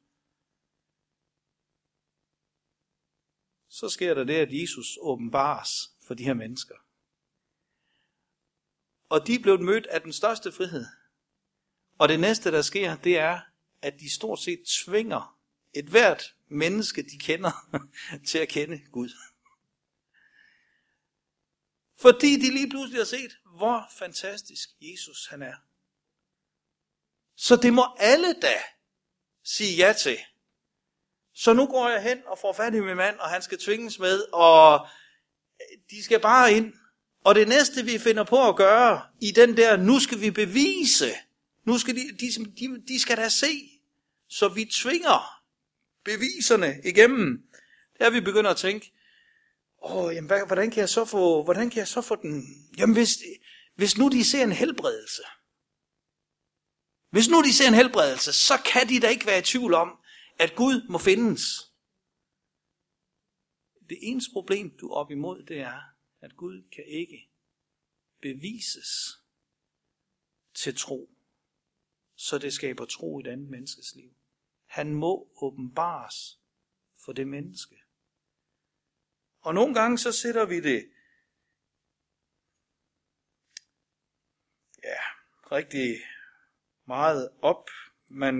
Så 3.68 3.88
sker 3.88 4.14
der 4.14 4.24
det, 4.24 4.34
at 4.34 4.48
Jesus 4.62 4.98
åbenbares 5.00 5.92
for 6.06 6.14
de 6.14 6.24
her 6.24 6.34
mennesker. 6.34 6.74
Og 9.08 9.26
de 9.26 9.38
blev 9.38 9.60
mødt 9.60 9.86
af 9.86 10.02
den 10.02 10.12
største 10.12 10.52
frihed. 10.52 10.86
Og 12.02 12.08
det 12.08 12.20
næste, 12.20 12.52
der 12.52 12.62
sker, 12.62 12.96
det 12.96 13.18
er, 13.18 13.40
at 13.82 14.00
de 14.00 14.14
stort 14.14 14.40
set 14.40 14.60
tvinger 14.84 15.38
et 15.74 15.84
hvert 15.84 16.34
menneske, 16.48 17.02
de 17.02 17.18
kender, 17.18 17.78
til 18.28 18.38
at 18.38 18.48
kende 18.48 18.80
Gud. 18.92 19.10
Fordi 22.00 22.36
de 22.36 22.50
lige 22.50 22.70
pludselig 22.70 23.00
har 23.00 23.04
set, 23.04 23.38
hvor 23.56 23.90
fantastisk 23.98 24.68
Jesus 24.80 25.26
han 25.26 25.42
er. 25.42 25.54
Så 27.36 27.56
det 27.56 27.72
må 27.72 27.96
alle 27.98 28.32
da 28.32 28.54
sige 29.44 29.76
ja 29.76 29.92
til. 29.92 30.18
Så 31.34 31.52
nu 31.52 31.66
går 31.66 31.88
jeg 31.88 32.02
hen 32.02 32.22
og 32.26 32.38
får 32.38 32.52
fat 32.52 32.74
i 32.74 32.80
min 32.80 32.96
mand, 32.96 33.18
og 33.18 33.28
han 33.28 33.42
skal 33.42 33.58
tvinges 33.58 33.98
med, 33.98 34.24
og 34.32 34.88
de 35.90 36.04
skal 36.04 36.20
bare 36.20 36.52
ind. 36.52 36.72
Og 37.24 37.34
det 37.34 37.48
næste, 37.48 37.84
vi 37.84 37.98
finder 37.98 38.24
på 38.24 38.48
at 38.48 38.56
gøre 38.56 39.02
i 39.20 39.30
den 39.30 39.56
der, 39.56 39.76
nu 39.76 40.00
skal 40.00 40.20
vi 40.20 40.30
bevise, 40.30 41.12
nu 41.64 41.78
skal 41.78 41.96
de, 41.96 42.16
de, 42.20 42.44
de, 42.44 42.86
de 42.88 43.00
skal 43.00 43.16
da 43.16 43.28
se, 43.28 43.70
så 44.28 44.48
vi 44.48 44.64
tvinger 44.64 45.42
beviserne 46.04 46.80
igennem. 46.84 47.48
Der 47.98 48.10
vi 48.10 48.20
begynder 48.20 48.50
at 48.50 48.56
tænke, 48.56 48.92
åh, 49.82 50.14
jamen, 50.14 50.46
hvordan 50.46 50.70
kan 50.70 50.80
jeg 50.80 50.88
så 50.88 51.04
få, 51.04 51.44
hvordan 51.44 51.70
kan 51.70 51.78
jeg 51.78 51.88
så 51.88 52.00
få 52.00 52.16
den, 52.16 52.44
jamen 52.78 52.96
hvis, 52.96 53.18
hvis 53.74 53.98
nu 53.98 54.08
de 54.08 54.24
ser 54.24 54.42
en 54.42 54.52
helbredelse, 54.52 55.22
hvis 57.10 57.28
nu 57.28 57.42
de 57.42 57.52
ser 57.52 57.68
en 57.68 57.74
helbredelse, 57.74 58.32
så 58.32 58.62
kan 58.72 58.88
de 58.88 59.00
da 59.00 59.08
ikke 59.08 59.26
være 59.26 59.38
i 59.38 59.42
tvivl 59.42 59.74
om, 59.74 59.98
at 60.38 60.54
Gud 60.56 60.88
må 60.88 60.98
findes. 60.98 61.42
Det 63.88 63.98
eneste 64.02 64.30
problem, 64.32 64.76
du 64.80 64.88
er 64.88 64.94
op 64.94 65.10
imod, 65.10 65.42
det 65.42 65.58
er, 65.58 65.80
at 66.20 66.36
Gud 66.36 66.62
kan 66.74 66.84
ikke 66.86 67.30
bevises 68.22 68.88
til 70.54 70.76
tro, 70.76 71.11
så 72.22 72.38
det 72.38 72.52
skaber 72.52 72.84
tro 72.84 73.18
i 73.18 73.20
et 73.20 73.26
andet 73.26 73.48
menneskes 73.48 73.94
liv. 73.94 74.16
Han 74.66 74.94
må 74.94 75.28
åbenbares 75.36 76.40
for 77.04 77.12
det 77.12 77.28
menneske. 77.28 77.82
Og 79.40 79.54
nogle 79.54 79.74
gange 79.74 79.98
så 79.98 80.12
sætter 80.12 80.44
vi 80.44 80.60
det 80.60 80.90
ja, 84.84 85.00
rigtig 85.52 85.96
meget 86.84 87.30
op. 87.40 87.68
Man 88.08 88.36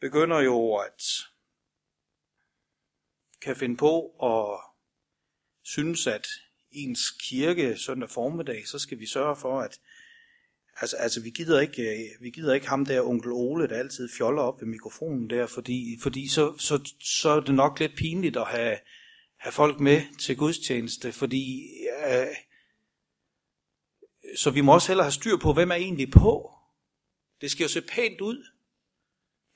begynder 0.00 0.40
jo 0.40 0.76
at 0.76 1.02
kan 3.40 3.56
finde 3.56 3.76
på 3.76 4.08
at 4.22 4.72
synes, 5.62 6.06
at 6.06 6.26
ens 6.70 7.10
kirke 7.10 7.78
søndag 7.78 8.10
formiddag, 8.10 8.66
så 8.66 8.78
skal 8.78 8.98
vi 8.98 9.06
sørge 9.06 9.36
for, 9.36 9.60
at 9.60 9.80
altså, 10.80 10.96
altså 10.96 11.20
vi, 11.20 11.30
gider 11.30 11.60
ikke, 11.60 11.82
øh, 11.82 12.22
vi 12.22 12.30
gider 12.30 12.54
ikke 12.54 12.68
ham 12.68 12.86
der 12.86 13.02
onkel 13.02 13.32
Ole, 13.32 13.68
der 13.68 13.78
altid 13.78 14.08
fjoller 14.16 14.42
op 14.42 14.60
ved 14.60 14.68
mikrofonen 14.68 15.30
der, 15.30 15.46
fordi, 15.46 15.98
fordi 16.02 16.28
så, 16.28 16.54
så, 16.58 16.92
så 17.00 17.30
er 17.30 17.40
det 17.40 17.54
nok 17.54 17.80
lidt 17.80 17.96
pinligt 17.96 18.36
at 18.36 18.46
have, 18.46 18.76
have 19.36 19.52
folk 19.52 19.80
med 19.80 20.02
til 20.18 20.36
gudstjeneste, 20.36 21.12
fordi 21.12 21.70
øh, 22.06 22.26
så 24.36 24.50
vi 24.50 24.60
må 24.60 24.74
også 24.74 24.88
hellere 24.88 25.04
have 25.04 25.12
styr 25.12 25.36
på, 25.36 25.52
hvem 25.52 25.70
er 25.70 25.74
egentlig 25.74 26.10
på. 26.10 26.52
Det 27.40 27.50
skal 27.50 27.64
jo 27.64 27.68
se 27.68 27.80
pænt 27.80 28.20
ud. 28.20 28.46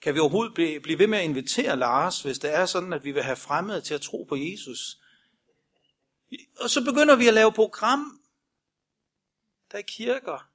Kan 0.02 0.14
vi 0.14 0.19
overhovedet 0.19 0.54
blive, 0.54 0.81
blive 0.81 0.99
ved 0.99 1.07
med 1.07 1.19
at 1.19 1.25
invitere 1.25 1.76
Lars, 1.76 2.23
hvis 2.23 2.38
det 2.38 2.54
er 2.54 2.66
sådan, 2.66 2.93
at 2.93 3.04
vi 3.04 3.12
vil 3.12 3.23
have 3.23 3.37
fremmede 3.37 3.81
til 3.81 3.95
at 3.95 4.00
tro 4.00 4.26
på 4.28 4.37
Jesus? 4.37 5.00
Og 6.61 6.71
så 6.71 6.85
begynder 6.85 7.16
vi 7.16 7.28
at 7.28 7.35
lave 7.35 7.52
program. 7.52 8.21
Der 9.73 9.78
er 9.78 9.83
kirker, 9.83 10.53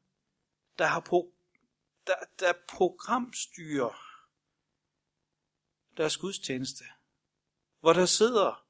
der 0.80 0.86
har 0.86 1.00
på, 1.00 1.32
der, 2.08 2.16
der 2.40 2.54
programstyrer 2.70 4.10
deres 5.98 6.18
gudstjeneste, 6.18 6.84
hvor 7.80 7.94
der 7.94 8.06
sidder 8.06 8.66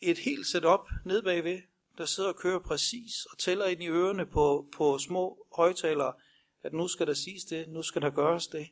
et 0.00 0.18
helt 0.18 0.46
setup 0.46 0.90
ned 1.04 1.22
bagved, 1.22 1.62
der 1.98 2.04
sidder 2.04 2.28
og 2.28 2.36
kører 2.36 2.58
præcis 2.58 3.26
og 3.26 3.38
tæller 3.38 3.66
ind 3.66 3.82
i 3.82 3.88
ørerne 3.88 4.26
på, 4.26 4.68
på 4.72 4.98
små 4.98 5.46
højtalere, 5.52 6.14
at 6.62 6.72
nu 6.72 6.88
skal 6.88 7.06
der 7.06 7.14
siges 7.14 7.44
det, 7.44 7.68
nu 7.68 7.82
skal 7.82 8.02
der 8.02 8.10
gøres 8.10 8.46
det. 8.46 8.70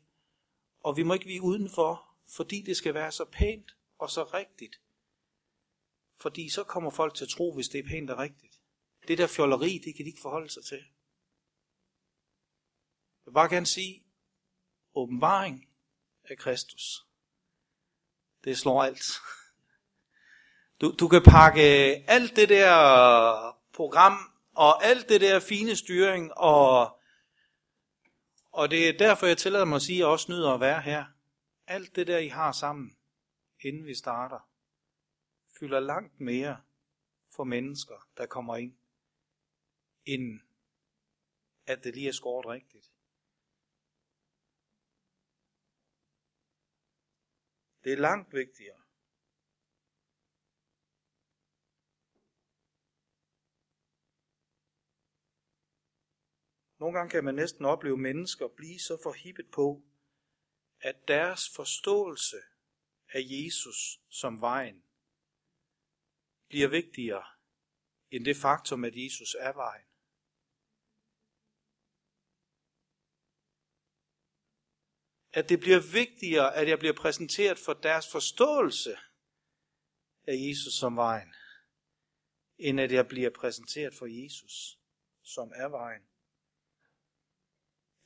Og 0.81 0.97
vi 0.97 1.03
må 1.03 1.15
ikke 1.15 1.27
vige 1.27 1.43
udenfor, 1.43 2.15
fordi 2.29 2.63
det 2.63 2.77
skal 2.77 2.95
være 2.95 3.13
så 3.13 3.25
pænt 3.25 3.77
og 3.99 4.11
så 4.11 4.25
rigtigt. 4.25 4.81
Fordi 6.17 6.49
så 6.49 6.65
kommer 6.65 6.91
folk 6.91 7.15
til 7.15 7.25
at 7.25 7.29
tro, 7.29 7.55
hvis 7.55 7.69
det 7.69 7.79
er 7.79 7.89
pænt 7.89 8.11
og 8.11 8.19
rigtigt. 8.19 8.61
Det 9.09 9.19
der 9.19 9.27
fjolleri, 9.27 9.81
det 9.85 9.95
kan 9.95 10.05
de 10.05 10.11
ikke 10.11 10.23
forholde 10.23 10.51
sig 10.51 10.65
til. 10.65 10.85
Jeg 13.29 13.31
vil 13.31 13.35
bare 13.35 13.55
gerne 13.55 13.67
sige, 13.67 14.05
åbenbaring 14.95 15.69
af 16.25 16.39
Kristus. 16.39 17.07
Det 18.45 18.59
slår 18.59 18.83
alt. 18.83 19.05
Du, 20.81 20.95
du 21.01 21.09
kan 21.09 21.23
pakke 21.23 21.61
alt 22.11 22.37
det 22.37 22.49
der 22.49 23.59
program 23.73 24.19
og 24.53 24.85
alt 24.85 25.09
det 25.09 25.21
der 25.21 25.41
fine 25.41 25.77
styring 25.77 26.35
og 26.35 27.01
og 28.51 28.71
det 28.71 28.89
er 28.89 28.99
derfor, 28.99 29.27
jeg 29.27 29.39
tillader 29.39 29.65
mig 29.65 29.77
at 29.77 29.83
sige, 29.83 29.97
at 29.97 29.99
jeg 29.99 30.07
også 30.07 30.33
nyder 30.33 30.51
at 30.51 30.61
være 30.61 30.83
her. 30.83 31.05
Alt 31.67 31.97
det 31.97 32.07
der, 32.07 32.19
I 32.19 32.29
har 32.29 32.53
sammen, 32.53 32.99
inden 33.61 33.87
vi 33.87 33.95
starter, 33.95 34.49
fylder 35.59 35.81
langt 35.81 36.21
mere 36.21 36.61
for 37.37 37.45
mennesker, 37.45 38.09
der 38.17 38.27
kommer 38.27 38.57
ind, 38.57 38.77
end 40.05 40.41
at 41.67 41.85
det 41.85 41.95
lige 41.95 42.09
er 42.09 42.13
skåret 42.13 42.47
rigtigt. 42.47 42.91
Det 47.89 47.95
er 47.95 48.01
langt 48.01 48.35
vigtigere. 48.35 48.83
Nogle 56.79 56.99
gange 56.99 57.11
kan 57.11 57.25
man 57.25 57.35
næsten 57.35 57.65
opleve 57.65 57.97
mennesker 57.97 58.49
blive 58.49 58.79
så 58.79 58.99
forhippet 59.03 59.51
på, 59.51 59.83
at 60.81 61.09
deres 61.09 61.51
forståelse 61.57 62.37
af 63.09 63.21
Jesus 63.21 64.01
som 64.09 64.41
vejen 64.41 64.85
bliver 66.49 66.69
vigtigere 66.69 67.27
end 68.11 68.25
det 68.25 68.37
faktum, 68.37 68.85
at 68.85 68.97
Jesus 68.97 69.37
er 69.41 69.53
vejen. 69.53 69.88
At 75.33 75.49
det 75.49 75.61
bliver 75.61 75.93
vigtigere, 75.93 76.57
at 76.57 76.69
jeg 76.69 76.79
bliver 76.79 76.95
præsenteret 76.95 77.59
for 77.59 77.73
deres 77.73 78.09
forståelse 78.13 78.97
af 80.27 80.35
Jesus 80.49 80.75
som 80.75 80.97
vejen, 80.97 81.35
end 82.59 82.81
at 82.81 82.93
jeg 82.93 83.09
bliver 83.09 83.31
præsenteret 83.31 83.95
for 83.95 84.07
Jesus 84.07 84.79
som 85.29 85.53
er 85.55 85.69
vejen. 85.69 86.03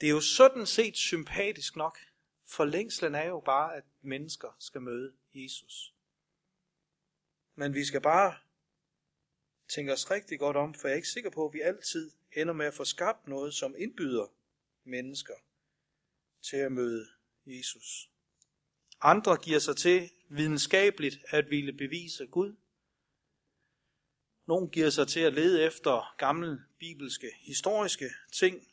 Det 0.01 0.07
er 0.07 0.11
jo 0.11 0.21
sådan 0.21 0.67
set 0.67 0.97
sympatisk 0.97 1.77
nok, 1.77 1.99
for 2.47 2.65
længslen 2.65 3.15
er 3.15 3.25
jo 3.25 3.41
bare, 3.41 3.77
at 3.77 3.85
mennesker 4.01 4.57
skal 4.59 4.81
møde 4.81 5.13
Jesus. 5.35 5.95
Men 7.55 7.75
vi 7.75 7.85
skal 7.85 8.01
bare 8.01 8.37
tænke 9.69 9.93
os 9.93 10.11
rigtig 10.11 10.39
godt 10.39 10.57
om, 10.57 10.75
for 10.75 10.89
jeg 10.89 10.93
er 10.93 10.97
ikke 10.97 11.09
sikker 11.09 11.31
på, 11.31 11.47
at 11.47 11.53
vi 11.53 11.61
altid 11.61 12.11
ender 12.33 12.55
med 12.55 12.67
at 12.67 12.75
få 12.75 12.85
skabt 12.85 13.29
noget, 13.29 13.55
som 13.55 13.75
indbyder 13.79 14.27
mennesker 14.85 15.35
til 16.43 16.57
at 16.57 16.73
møde 16.73 17.09
Jesus. 17.47 18.11
Andre 19.01 19.37
giver 19.37 19.59
sig 19.59 19.77
til 19.77 20.11
videnskabeligt 20.29 21.19
at 21.29 21.51
ville 21.51 21.73
bevise 21.73 22.27
Gud. 22.27 22.57
Nogle 24.47 24.69
giver 24.71 24.91
sig 24.91 25.09
til 25.09 25.21
at 25.21 25.33
lede 25.33 25.63
efter 25.63 26.15
gamle 26.19 26.65
bibelske 26.79 27.31
historiske 27.41 28.11
ting, 28.33 28.69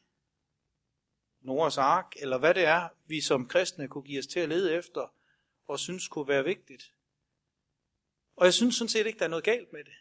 Noras 1.41 1.77
ark, 1.77 2.13
eller 2.15 2.37
hvad 2.37 2.53
det 2.53 2.65
er, 2.65 2.89
vi 3.07 3.21
som 3.21 3.47
kristne 3.47 3.87
kunne 3.87 4.03
give 4.03 4.19
os 4.19 4.27
til 4.27 4.39
at 4.39 4.49
lede 4.49 4.73
efter, 4.73 5.13
og 5.67 5.79
synes 5.79 6.07
kunne 6.07 6.27
være 6.27 6.43
vigtigt. 6.43 6.93
Og 8.35 8.45
jeg 8.45 8.53
synes 8.53 8.75
sådan 8.75 8.89
set 8.89 9.05
ikke, 9.07 9.19
der 9.19 9.25
er 9.25 9.29
noget 9.29 9.45
galt 9.45 9.73
med 9.73 9.83
det. 9.83 9.93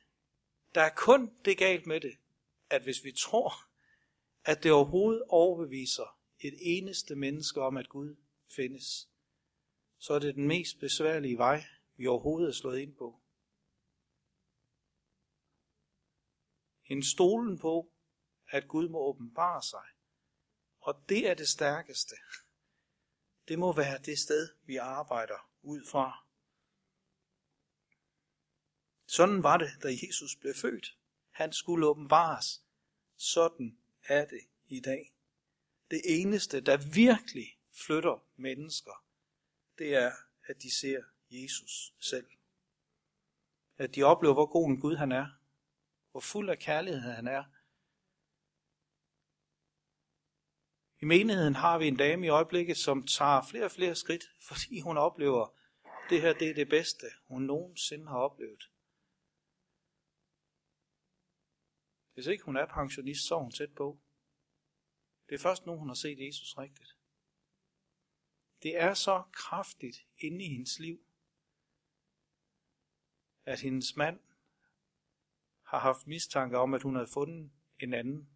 Der 0.74 0.80
er 0.80 0.94
kun 0.96 1.32
det 1.44 1.58
galt 1.58 1.86
med 1.86 2.00
det, 2.00 2.16
at 2.70 2.82
hvis 2.82 3.04
vi 3.04 3.12
tror, 3.12 3.54
at 4.44 4.62
det 4.62 4.72
overhovedet 4.72 5.22
overbeviser 5.28 6.17
et 6.40 6.54
eneste 6.60 7.16
menneske 7.16 7.60
om, 7.60 7.76
at 7.76 7.88
Gud 7.88 8.16
findes, 8.48 9.08
så 9.98 10.12
er 10.14 10.18
det 10.18 10.34
den 10.34 10.46
mest 10.46 10.80
besværlige 10.80 11.38
vej, 11.38 11.64
vi 11.96 12.06
overhovedet 12.06 12.48
er 12.48 12.52
slået 12.52 12.78
ind 12.78 12.94
på. 12.94 13.20
En 16.84 17.02
stolen 17.02 17.58
på, 17.58 17.92
at 18.46 18.68
Gud 18.68 18.88
må 18.88 18.98
åbenbare 18.98 19.62
sig. 19.62 19.84
Og 20.80 21.04
det 21.08 21.30
er 21.30 21.34
det 21.34 21.48
stærkeste. 21.48 22.14
Det 23.48 23.58
må 23.58 23.72
være 23.72 23.98
det 23.98 24.18
sted, 24.18 24.48
vi 24.64 24.76
arbejder 24.76 25.50
ud 25.62 25.86
fra. 25.90 26.24
Sådan 29.06 29.42
var 29.42 29.56
det, 29.56 29.70
da 29.82 29.88
Jesus 29.88 30.36
blev 30.36 30.54
født. 30.54 30.98
Han 31.30 31.52
skulle 31.52 31.86
åbenbares. 31.86 32.62
Sådan 33.16 33.78
er 34.04 34.24
det 34.24 34.40
i 34.66 34.80
dag. 34.80 35.17
Det 35.90 36.00
eneste, 36.04 36.60
der 36.60 36.76
virkelig 36.94 37.58
flytter 37.86 38.24
mennesker, 38.36 39.04
det 39.78 39.94
er, 39.94 40.12
at 40.44 40.62
de 40.62 40.74
ser 40.74 41.02
Jesus 41.30 41.94
selv. 42.00 42.26
At 43.76 43.94
de 43.94 44.02
oplever, 44.02 44.34
hvor 44.34 44.46
god 44.46 44.68
en 44.68 44.80
Gud 44.80 44.96
han 44.96 45.12
er. 45.12 45.26
Hvor 46.10 46.20
fuld 46.20 46.50
af 46.50 46.58
kærlighed 46.58 47.10
han 47.10 47.26
er. 47.26 47.44
I 51.00 51.04
menigheden 51.04 51.54
har 51.54 51.78
vi 51.78 51.88
en 51.88 51.96
dame 51.96 52.26
i 52.26 52.28
øjeblikket, 52.28 52.76
som 52.76 53.06
tager 53.06 53.42
flere 53.50 53.64
og 53.64 53.70
flere 53.70 53.94
skridt, 53.94 54.24
fordi 54.48 54.80
hun 54.80 54.96
oplever, 54.96 55.46
at 55.84 56.10
det 56.10 56.20
her 56.20 56.32
det 56.32 56.50
er 56.50 56.54
det 56.54 56.68
bedste, 56.68 57.06
hun 57.26 57.42
nogensinde 57.42 58.08
har 58.08 58.18
oplevet. 58.18 58.70
Hvis 62.14 62.26
ikke 62.26 62.44
hun 62.44 62.56
er 62.56 62.66
pensionist, 62.66 63.26
så 63.26 63.34
er 63.34 63.42
hun 63.42 63.52
tæt 63.52 63.74
på. 63.76 63.98
Det 65.28 65.34
er 65.34 65.38
først 65.38 65.66
nu, 65.66 65.76
hun 65.76 65.88
har 65.88 65.94
set 65.94 66.26
Jesus 66.26 66.58
rigtigt. 66.58 66.96
Det 68.62 68.80
er 68.80 68.94
så 68.94 69.22
kraftigt 69.32 70.06
inde 70.18 70.44
i 70.44 70.48
hendes 70.48 70.78
liv, 70.78 71.00
at 73.44 73.60
hendes 73.60 73.96
mand 73.96 74.20
har 75.62 75.78
haft 75.78 76.06
mistanke 76.06 76.58
om, 76.58 76.74
at 76.74 76.82
hun 76.82 76.94
havde 76.94 77.08
fundet 77.08 77.50
en 77.80 77.94
anden. 77.94 78.28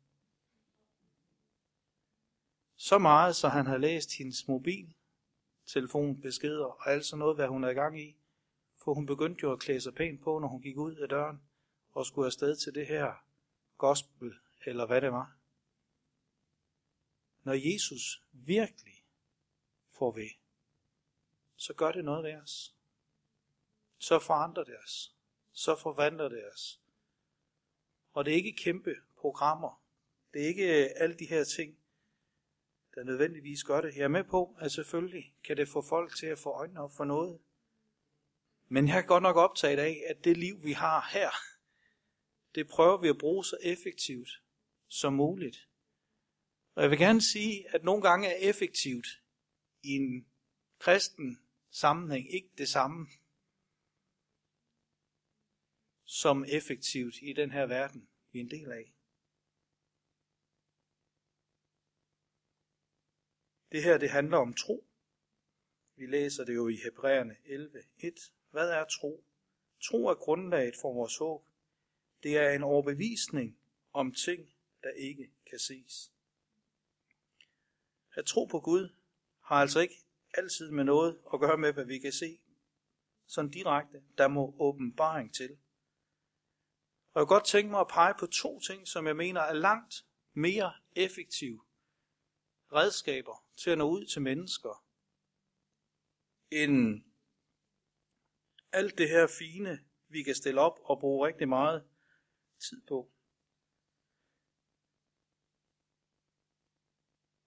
Så 2.77 2.99
meget, 2.99 3.37
så 3.37 3.49
han 3.49 3.67
har 3.67 3.77
læst 3.77 4.19
hendes 4.19 4.49
mobil, 4.49 4.95
telefonbeskeder 5.67 6.65
og 6.65 6.91
alt 6.91 7.05
sådan 7.05 7.19
noget, 7.19 7.37
hvad 7.37 7.49
hun 7.49 7.65
er 7.65 7.69
i 7.69 7.75
gang 7.75 8.01
i. 8.01 8.17
For 8.77 8.95
hun 8.95 9.07
begyndte 9.07 9.43
jo 9.43 9.53
at 9.53 9.61
klæde 9.61 9.81
sig 9.81 9.95
pænt 9.95 10.23
på, 10.23 10.39
når 10.39 10.49
hun 10.49 10.63
gik 10.63 10.77
ud 10.77 10.95
af 10.95 11.09
døren 11.09 11.43
og 11.93 12.07
skulle 12.07 12.27
afsted 12.27 12.57
til 12.57 12.75
det 12.75 12.87
her 12.87 13.15
gospel, 13.79 14.35
eller 14.67 14.87
hvad 14.87 15.01
det 15.01 15.13
var. 15.13 15.42
Når 17.43 17.73
Jesus 17.73 18.23
virkelig 18.33 19.05
får 19.91 20.13
ved, 20.13 20.31
så 21.57 21.75
gør 21.75 21.93
det 21.93 22.05
noget 22.05 22.25
ved 22.25 22.35
os. 22.35 22.75
Så 23.99 24.19
forandrer 24.19 24.65
det 24.65 24.79
os. 24.85 25.17
Så 25.53 25.77
forvandler 25.77 26.29
det 26.29 26.53
os. 26.53 26.81
Og 28.13 28.25
det 28.25 28.33
er 28.33 28.37
ikke 28.37 28.53
kæmpe 28.53 28.95
programmer. 29.17 29.83
Det 30.33 30.43
er 30.43 30.47
ikke 30.47 30.85
øh, 30.85 30.91
alle 30.97 31.19
de 31.19 31.27
her 31.27 31.45
ting, 31.45 31.79
der 32.95 33.05
nødvendigvis 33.05 33.65
gør 33.65 33.81
det. 33.81 33.97
Jeg 33.97 34.05
er 34.05 34.09
med 34.09 34.25
på, 34.25 34.57
at 34.59 34.73
selvfølgelig 34.73 35.35
kan 35.45 35.57
det 35.57 35.69
få 35.69 35.83
folk 35.83 36.17
til 36.17 36.27
at 36.27 36.39
få 36.39 36.51
øjnene 36.51 36.81
op 36.81 36.93
for 36.97 37.05
noget. 37.05 37.41
Men 38.69 38.89
jeg 38.89 38.99
er 38.99 39.03
godt 39.03 39.23
nok 39.23 39.37
optaget 39.37 39.79
af, 39.79 40.03
at 40.09 40.25
det 40.25 40.37
liv, 40.37 40.65
vi 40.65 40.73
har 40.73 41.09
her, 41.13 41.31
det 42.55 42.69
prøver 42.69 42.97
vi 42.97 43.09
at 43.09 43.19
bruge 43.19 43.45
så 43.45 43.57
effektivt 43.63 44.29
som 44.89 45.13
muligt. 45.13 45.69
Og 46.75 46.83
jeg 46.83 46.91
vil 46.91 46.99
gerne 46.99 47.23
sige, 47.23 47.75
at 47.75 47.85
nogle 47.85 48.03
gange 48.03 48.29
er 48.29 48.49
effektivt 48.49 49.07
i 49.83 49.89
en 49.89 50.27
kristen 50.79 51.39
sammenhæng 51.71 52.35
ikke 52.35 52.51
det 52.59 52.69
samme 52.69 53.07
som 56.05 56.45
effektivt 56.45 57.15
i 57.23 57.33
den 57.33 57.51
her 57.51 57.67
verden, 57.67 58.09
vi 58.33 58.39
er 58.39 58.45
en 58.45 58.51
del 58.51 58.73
af. 58.73 58.93
Det 63.73 63.83
her, 63.83 63.99
det 63.99 64.11
handler 64.11 64.37
om 64.37 64.55
tro. 64.55 64.87
Vi 65.97 66.07
læser 66.07 66.45
det 66.45 66.55
jo 66.55 66.69
i 66.69 66.77
Hebræerne 66.77 67.37
11.1. 67.45 68.33
Hvad 68.51 68.71
er 68.71 68.85
tro? 68.85 69.25
Tro 69.83 70.07
er 70.07 70.15
grundlaget 70.15 70.75
for 70.81 70.93
vores 70.93 71.17
håb. 71.17 71.45
Det 72.23 72.37
er 72.39 72.51
en 72.51 72.63
overbevisning 72.63 73.59
om 73.93 74.15
ting, 74.15 74.55
der 74.83 74.91
ikke 74.91 75.31
kan 75.51 75.59
ses. 75.59 76.13
At 78.15 78.27
tro 78.27 78.45
på 78.45 78.61
Gud 78.61 78.95
har 79.45 79.57
altså 79.57 79.81
ikke 79.81 79.95
altid 80.35 80.71
med 80.71 80.85
noget 80.85 81.21
at 81.33 81.41
gøre 81.41 81.59
med, 81.59 81.73
hvad 81.73 81.85
vi 81.85 81.99
kan 81.99 82.13
se. 82.13 82.39
Sådan 83.27 83.51
direkte. 83.51 84.03
Der 84.19 84.29
må 84.29 84.55
åbenbaring 84.59 85.35
til. 85.35 85.51
Og 87.15 87.21
jeg 87.21 87.27
kan 87.29 87.35
godt 87.35 87.47
tænke 87.47 87.71
mig 87.71 87.81
at 87.81 87.89
pege 87.89 88.15
på 88.19 88.27
to 88.27 88.61
ting, 88.61 88.89
som 88.89 89.07
jeg 89.07 89.17
mener 89.17 89.41
er 89.41 89.53
langt 89.53 90.07
mere 90.33 90.73
effektive 90.97 91.63
redskaber 92.73 93.45
til 93.57 93.71
at 93.71 93.79
nå 93.79 93.91
ud 93.91 94.05
til 94.05 94.23
mennesker, 94.23 94.85
end 96.51 97.05
alt 98.73 98.99
det 98.99 99.09
her 99.09 99.27
fine, 99.27 99.79
vi 100.09 100.23
kan 100.23 100.35
stille 100.35 100.61
op 100.61 100.79
og 100.83 101.01
bruge 101.01 101.27
rigtig 101.27 101.49
meget 101.49 101.85
tid 102.61 102.83
på. 102.89 103.13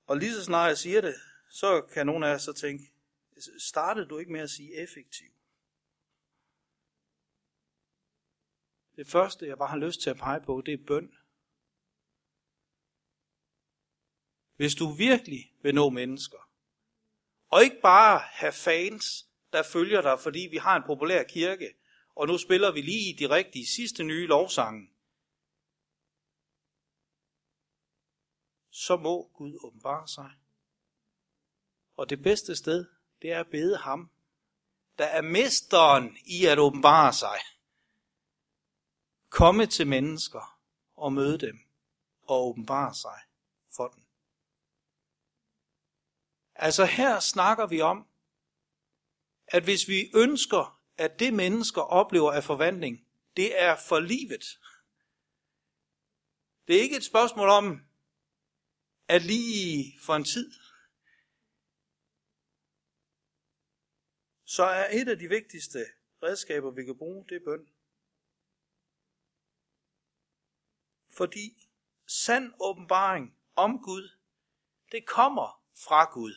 Og 0.06 0.18
lige 0.18 0.34
så 0.34 0.44
snart 0.44 0.70
jeg 0.70 0.78
siger 0.78 1.02
det, 1.02 1.16
så 1.50 1.82
kan 1.82 2.06
nogle 2.06 2.28
af 2.28 2.32
jer 2.32 2.38
så 2.38 2.54
tænke, 2.54 2.92
startede 3.58 4.08
du 4.08 4.18
ikke 4.18 4.32
med 4.32 4.42
at 4.42 4.50
sige 4.50 4.76
effektiv? 4.76 5.32
Det 8.96 9.08
første, 9.08 9.48
jeg 9.48 9.58
bare 9.58 9.70
har 9.70 9.78
lyst 9.78 10.02
til 10.02 10.10
at 10.10 10.18
pege 10.18 10.42
på, 10.42 10.62
det 10.66 10.74
er 10.74 10.86
bøn. 10.88 11.14
Hvis 14.56 14.76
du 14.76 14.92
virkelig 14.92 15.54
vil 15.62 15.76
nå 15.76 15.90
mennesker, 15.90 16.50
og 17.50 17.64
ikke 17.64 17.80
bare 17.82 18.20
have 18.20 18.52
fans, 18.52 19.28
der 19.54 19.64
følger 19.64 20.02
dig, 20.02 20.20
fordi 20.20 20.48
vi 20.52 20.58
har 20.58 20.76
en 20.76 20.84
populær 20.86 21.24
kirke, 21.24 21.74
og 22.16 22.28
nu 22.28 22.38
spiller 22.38 22.72
vi 22.72 22.82
lige 22.82 23.18
de 23.20 23.30
rigtige 23.30 23.68
sidste 23.68 24.04
nye 24.04 24.28
lovsange, 24.28 24.90
så 28.78 28.98
må 28.98 29.32
Gud 29.34 29.60
åbenbare 29.64 30.08
sig. 30.08 30.32
Og 31.98 32.10
det 32.10 32.22
bedste 32.22 32.56
sted, 32.56 32.86
det 33.22 33.32
er 33.32 33.40
at 33.40 33.48
bede 33.48 33.78
ham, 33.78 34.10
der 34.98 35.06
er 35.06 35.22
mesteren 35.22 36.18
i 36.26 36.46
at 36.46 36.60
åbenbare 36.60 37.14
sig. 37.14 37.40
Komme 39.30 39.66
til 39.66 39.88
mennesker 39.88 40.60
og 40.96 41.14
møde 41.14 41.38
dem 41.38 41.60
og 42.28 42.48
åbenbare 42.48 42.96
sig 42.96 43.20
for 43.76 43.88
dem. 43.88 44.04
Altså 46.56 46.86
her 46.86 47.20
snakker 47.20 47.68
vi 47.68 47.82
om, 47.82 48.08
at 49.48 49.64
hvis 49.64 49.88
vi 49.88 50.12
ønsker, 50.16 50.82
at 50.98 51.20
det 51.20 51.34
mennesker 51.34 51.82
oplever 51.82 52.32
af 52.32 52.44
forvandling, 52.44 53.08
det 53.38 53.62
er 53.62 53.76
for 53.88 54.00
livet. 54.00 54.60
Det 56.68 56.76
er 56.76 56.82
ikke 56.82 56.98
et 56.98 57.04
spørgsmål 57.04 57.50
om, 57.50 57.85
at 59.08 59.22
lige 59.22 60.00
for 60.00 60.16
en 60.16 60.24
tid, 60.24 60.54
så 64.46 64.64
er 64.64 64.88
et 64.92 65.10
af 65.10 65.20
de 65.20 65.28
vigtigste 65.28 65.86
redskaber, 66.24 66.72
vi 66.72 66.86
kan 66.86 66.98
bruge, 66.98 67.26
det 67.30 67.36
er 67.36 67.46
bøn. 67.46 67.70
Fordi 71.18 71.70
sand 72.08 72.54
åbenbaring 72.60 73.38
om 73.56 73.80
Gud, 73.80 74.10
det 74.92 75.08
kommer 75.08 75.64
fra 75.86 76.14
Gud. 76.14 76.34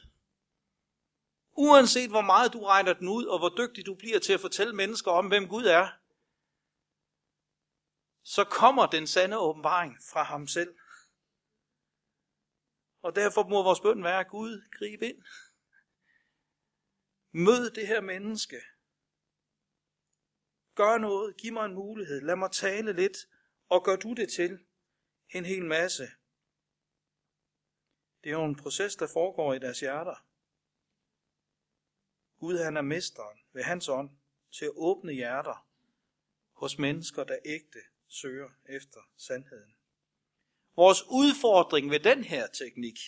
Uanset 1.52 2.10
hvor 2.10 2.20
meget 2.20 2.52
du 2.52 2.64
regner 2.64 2.92
den 2.92 3.08
ud, 3.08 3.24
og 3.24 3.38
hvor 3.38 3.54
dygtig 3.56 3.86
du 3.86 3.94
bliver 3.94 4.18
til 4.18 4.32
at 4.32 4.40
fortælle 4.40 4.76
mennesker 4.76 5.10
om, 5.10 5.28
hvem 5.28 5.48
Gud 5.48 5.64
er, 5.64 5.88
så 8.22 8.44
kommer 8.44 8.86
den 8.86 9.06
sande 9.06 9.38
åbenbaring 9.38 9.96
fra 10.12 10.22
ham 10.22 10.46
selv. 10.46 10.76
Og 13.02 13.16
derfor 13.16 13.48
må 13.48 13.62
vores 13.62 13.80
bøn 13.80 14.04
være, 14.04 14.24
Gud, 14.24 14.68
grib 14.78 15.02
ind. 15.02 15.22
Mød 17.32 17.70
det 17.70 17.86
her 17.86 18.00
menneske. 18.00 18.60
Gør 20.74 20.98
noget, 20.98 21.36
giv 21.36 21.52
mig 21.52 21.64
en 21.64 21.74
mulighed, 21.74 22.20
lad 22.20 22.36
mig 22.36 22.50
tale 22.52 22.92
lidt, 22.92 23.16
og 23.68 23.84
gør 23.84 23.96
du 23.96 24.14
det 24.14 24.32
til 24.32 24.66
en 25.30 25.44
hel 25.44 25.64
masse. 25.64 26.08
Det 28.24 28.30
er 28.30 28.38
jo 28.38 28.44
en 28.44 28.56
proces, 28.56 28.96
der 28.96 29.06
foregår 29.06 29.54
i 29.54 29.58
deres 29.58 29.80
hjerter. 29.80 30.26
Gud 32.38 32.58
han 32.58 32.76
er 32.76 32.82
mesteren 32.82 33.38
ved 33.52 33.62
hans 33.62 33.88
ånd 33.88 34.10
til 34.52 34.64
at 34.64 34.72
åbne 34.74 35.12
hjerter 35.12 35.68
hos 36.52 36.78
mennesker, 36.78 37.24
der 37.24 37.38
ægte 37.44 37.78
søger 38.08 38.48
efter 38.68 39.00
sandheden. 39.16 39.77
Vores 40.78 41.02
udfordring 41.02 41.90
ved 41.90 42.00
den 42.00 42.24
her 42.24 42.46
teknik, 42.46 42.98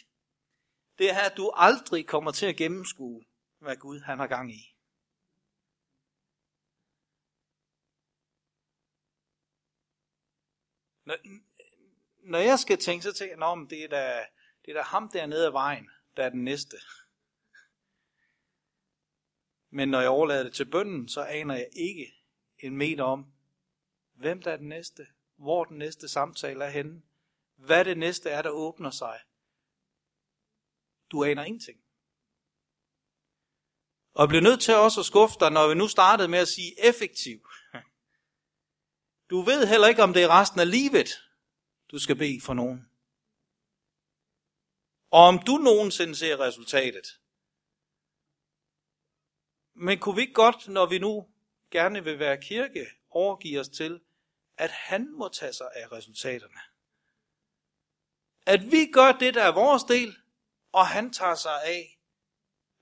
det 0.98 1.10
er, 1.10 1.30
at 1.30 1.36
du 1.36 1.52
aldrig 1.54 2.06
kommer 2.06 2.30
til 2.30 2.46
at 2.46 2.56
gennemskue, 2.56 3.24
hvad 3.58 3.76
Gud 3.76 4.00
han 4.00 4.18
har 4.18 4.26
gang 4.26 4.52
i. 4.52 4.76
Når, 11.04 11.16
når 12.30 12.38
jeg 12.38 12.58
skal 12.58 12.78
tænke, 12.78 13.02
så 13.02 13.12
tænker 13.12 13.46
jeg, 13.46 13.62
at 13.62 13.70
det 13.70 13.84
er 13.84 13.88
da, 13.88 14.26
det 14.64 14.70
er 14.70 14.74
da 14.74 14.82
ham 14.82 15.08
dernede 15.08 15.46
af 15.46 15.52
vejen, 15.52 15.90
der 16.16 16.24
er 16.24 16.30
den 16.30 16.44
næste. 16.44 16.76
Men 19.70 19.88
når 19.88 20.00
jeg 20.00 20.10
overlader 20.10 20.42
det 20.42 20.54
til 20.54 20.70
bønden, 20.70 21.08
så 21.08 21.22
aner 21.22 21.54
jeg 21.54 21.68
ikke 21.72 22.14
en 22.58 22.76
meter 22.76 23.04
om, 23.04 23.32
hvem 24.12 24.42
der 24.42 24.52
er 24.52 24.56
den 24.56 24.68
næste, 24.68 25.06
hvor 25.36 25.64
den 25.64 25.78
næste 25.78 26.08
samtale 26.08 26.64
er 26.64 26.70
henne, 26.70 27.02
hvad 27.60 27.84
det 27.84 27.98
næste 27.98 28.30
er, 28.30 28.42
der 28.42 28.50
åbner 28.50 28.90
sig. 28.90 29.20
Du 31.10 31.24
aner 31.24 31.44
ingenting. 31.44 31.80
Og 34.12 34.28
bliver 34.28 34.42
nødt 34.42 34.60
til 34.60 34.74
også 34.74 35.00
at 35.00 35.06
skuffe 35.06 35.36
dig, 35.40 35.50
når 35.50 35.68
vi 35.68 35.74
nu 35.74 35.88
startede 35.88 36.28
med 36.28 36.38
at 36.38 36.48
sige 36.48 36.84
effektiv. 36.88 37.48
Du 39.30 39.40
ved 39.40 39.66
heller 39.66 39.88
ikke, 39.88 40.02
om 40.02 40.12
det 40.12 40.22
er 40.22 40.40
resten 40.40 40.60
af 40.60 40.70
livet, 40.70 41.08
du 41.90 41.98
skal 41.98 42.16
bede 42.16 42.40
for 42.40 42.54
nogen. 42.54 42.90
Og 45.10 45.20
om 45.20 45.38
du 45.38 45.56
nogensinde 45.56 46.16
ser 46.16 46.40
resultatet. 46.40 47.20
Men 49.74 49.98
kunne 49.98 50.14
vi 50.14 50.20
ikke 50.20 50.32
godt, 50.32 50.68
når 50.68 50.86
vi 50.86 50.98
nu 50.98 51.28
gerne 51.70 52.04
vil 52.04 52.18
være 52.18 52.42
kirke, 52.42 52.86
overgive 53.10 53.60
os 53.60 53.68
til, 53.68 54.00
at 54.56 54.70
han 54.70 55.12
må 55.12 55.28
tage 55.28 55.52
sig 55.52 55.68
af 55.74 55.92
resultaterne. 55.92 56.69
At 58.46 58.60
vi 58.70 58.90
gør 58.92 59.12
det, 59.12 59.34
der 59.34 59.42
er 59.42 59.52
vores 59.52 59.84
del, 59.84 60.16
og 60.72 60.86
han 60.86 61.12
tager 61.12 61.34
sig 61.34 61.64
af, 61.64 61.98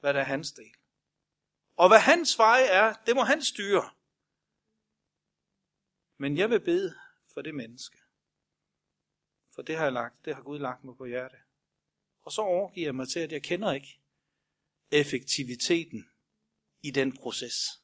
hvad 0.00 0.14
der 0.14 0.20
er 0.20 0.24
hans 0.24 0.52
del. 0.52 0.74
Og 1.76 1.88
hvad 1.88 1.98
hans 1.98 2.38
vej 2.38 2.60
er, 2.70 2.94
det 3.06 3.16
må 3.16 3.22
han 3.22 3.42
styre. 3.42 3.90
Men 6.18 6.36
jeg 6.36 6.50
vil 6.50 6.60
bede 6.60 6.94
for 7.34 7.42
det 7.42 7.54
menneske. 7.54 7.98
For 9.54 9.62
det 9.62 9.76
har, 9.76 9.84
jeg 9.84 9.92
lagt, 9.92 10.24
det 10.24 10.34
har 10.34 10.42
Gud 10.42 10.58
lagt 10.58 10.84
mig 10.84 10.96
på 10.96 11.04
hjerte. 11.04 11.36
Og 12.22 12.32
så 12.32 12.42
overgiver 12.42 12.86
jeg 12.86 12.94
mig 12.94 13.08
til, 13.08 13.20
at 13.20 13.32
jeg 13.32 13.42
kender 13.42 13.72
ikke 13.72 14.00
effektiviteten 14.90 16.10
i 16.82 16.90
den 16.90 17.16
proces. 17.16 17.82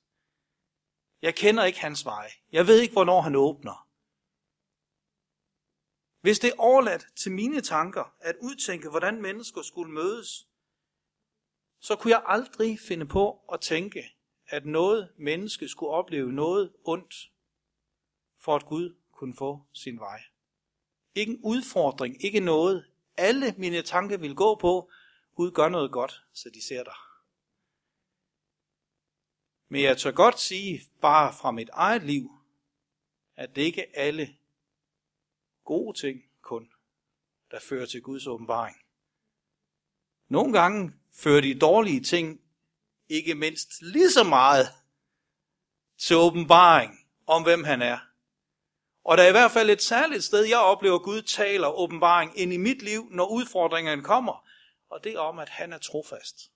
Jeg 1.23 1.35
kender 1.35 1.65
ikke 1.65 1.81
hans 1.81 2.05
vej. 2.05 2.33
Jeg 2.53 2.67
ved 2.67 2.81
ikke, 2.81 2.93
hvornår 2.93 3.21
han 3.21 3.37
åbner. 3.37 3.89
Hvis 6.25 6.39
det 6.39 6.51
er 6.51 6.59
overladt 6.59 7.07
til 7.17 7.33
mine 7.33 7.61
tanker 7.61 8.15
at 8.21 8.37
udtænke, 8.41 8.89
hvordan 8.89 9.23
mennesker 9.23 9.63
skulle 9.63 9.93
mødes, 9.93 10.49
så 11.81 11.97
kunne 11.97 12.11
jeg 12.11 12.23
aldrig 12.27 12.79
finde 12.81 13.07
på 13.07 13.45
at 13.53 13.61
tænke, 13.61 14.17
at 14.47 14.67
noget 14.67 15.13
menneske 15.17 15.69
skulle 15.69 15.91
opleve 15.91 16.33
noget 16.33 16.73
ondt, 16.85 17.31
for 18.39 18.57
at 18.57 18.67
Gud 18.67 18.97
kunne 19.13 19.35
få 19.37 19.63
sin 19.73 19.99
vej. 19.99 20.23
Ikke 21.15 21.33
en 21.33 21.41
udfordring, 21.43 22.25
ikke 22.25 22.41
noget. 22.41 22.85
Alle 23.17 23.55
mine 23.59 23.83
tanker 23.83 24.17
vil 24.17 24.35
gå 24.35 24.55
på, 24.55 24.91
Gud 25.35 25.51
gør 25.51 25.69
noget 25.69 25.93
godt, 25.93 26.25
så 26.33 26.51
de 26.55 26.63
ser 26.63 26.85
dig. 26.85 26.97
Men 29.69 29.83
jeg 29.83 29.99
tør 29.99 30.11
godt 30.11 30.41
sige, 30.41 30.81
bare 31.01 31.33
fra 31.33 31.51
mit 31.51 31.69
eget 31.73 32.03
liv, 32.03 32.31
at 33.37 33.57
det 33.57 33.63
ikke 33.63 33.97
alle 33.97 34.37
gode 35.65 35.99
ting 35.99 36.23
kun, 36.43 36.69
der 37.51 37.61
fører 37.61 37.87
til 37.87 38.03
Guds 38.03 38.27
åbenbaring. 38.27 38.77
Nogle 40.29 40.53
gange 40.53 40.93
fører 41.13 41.41
de 41.41 41.59
dårlige 41.59 42.01
ting 42.01 42.41
ikke 43.09 43.35
mindst 43.35 43.83
lige 43.83 44.11
så 44.11 44.25
meget 44.25 44.67
til 45.99 46.17
åbenbaring 46.17 46.99
om, 47.27 47.43
hvem 47.43 47.65
han 47.65 47.83
er. 47.83 47.99
Og 49.05 49.17
der 49.17 49.23
er 49.23 49.29
i 49.29 49.33
hvert 49.33 49.51
fald 49.51 49.71
et 49.71 49.83
særligt 49.83 50.25
sted, 50.25 50.45
jeg 50.45 50.59
oplever, 50.59 50.95
at 50.95 51.03
Gud 51.03 51.23
taler 51.23 51.69
åbenbaring 51.69 52.39
ind 52.39 52.53
i 52.53 52.57
mit 52.57 52.83
liv, 52.83 53.09
når 53.11 53.27
udfordringerne 53.27 54.03
kommer. 54.03 54.49
Og 54.89 55.05
det 55.05 55.15
er 55.15 55.19
om, 55.19 55.39
at 55.39 55.49
han 55.49 55.73
er 55.73 55.79
trofast. 55.79 56.51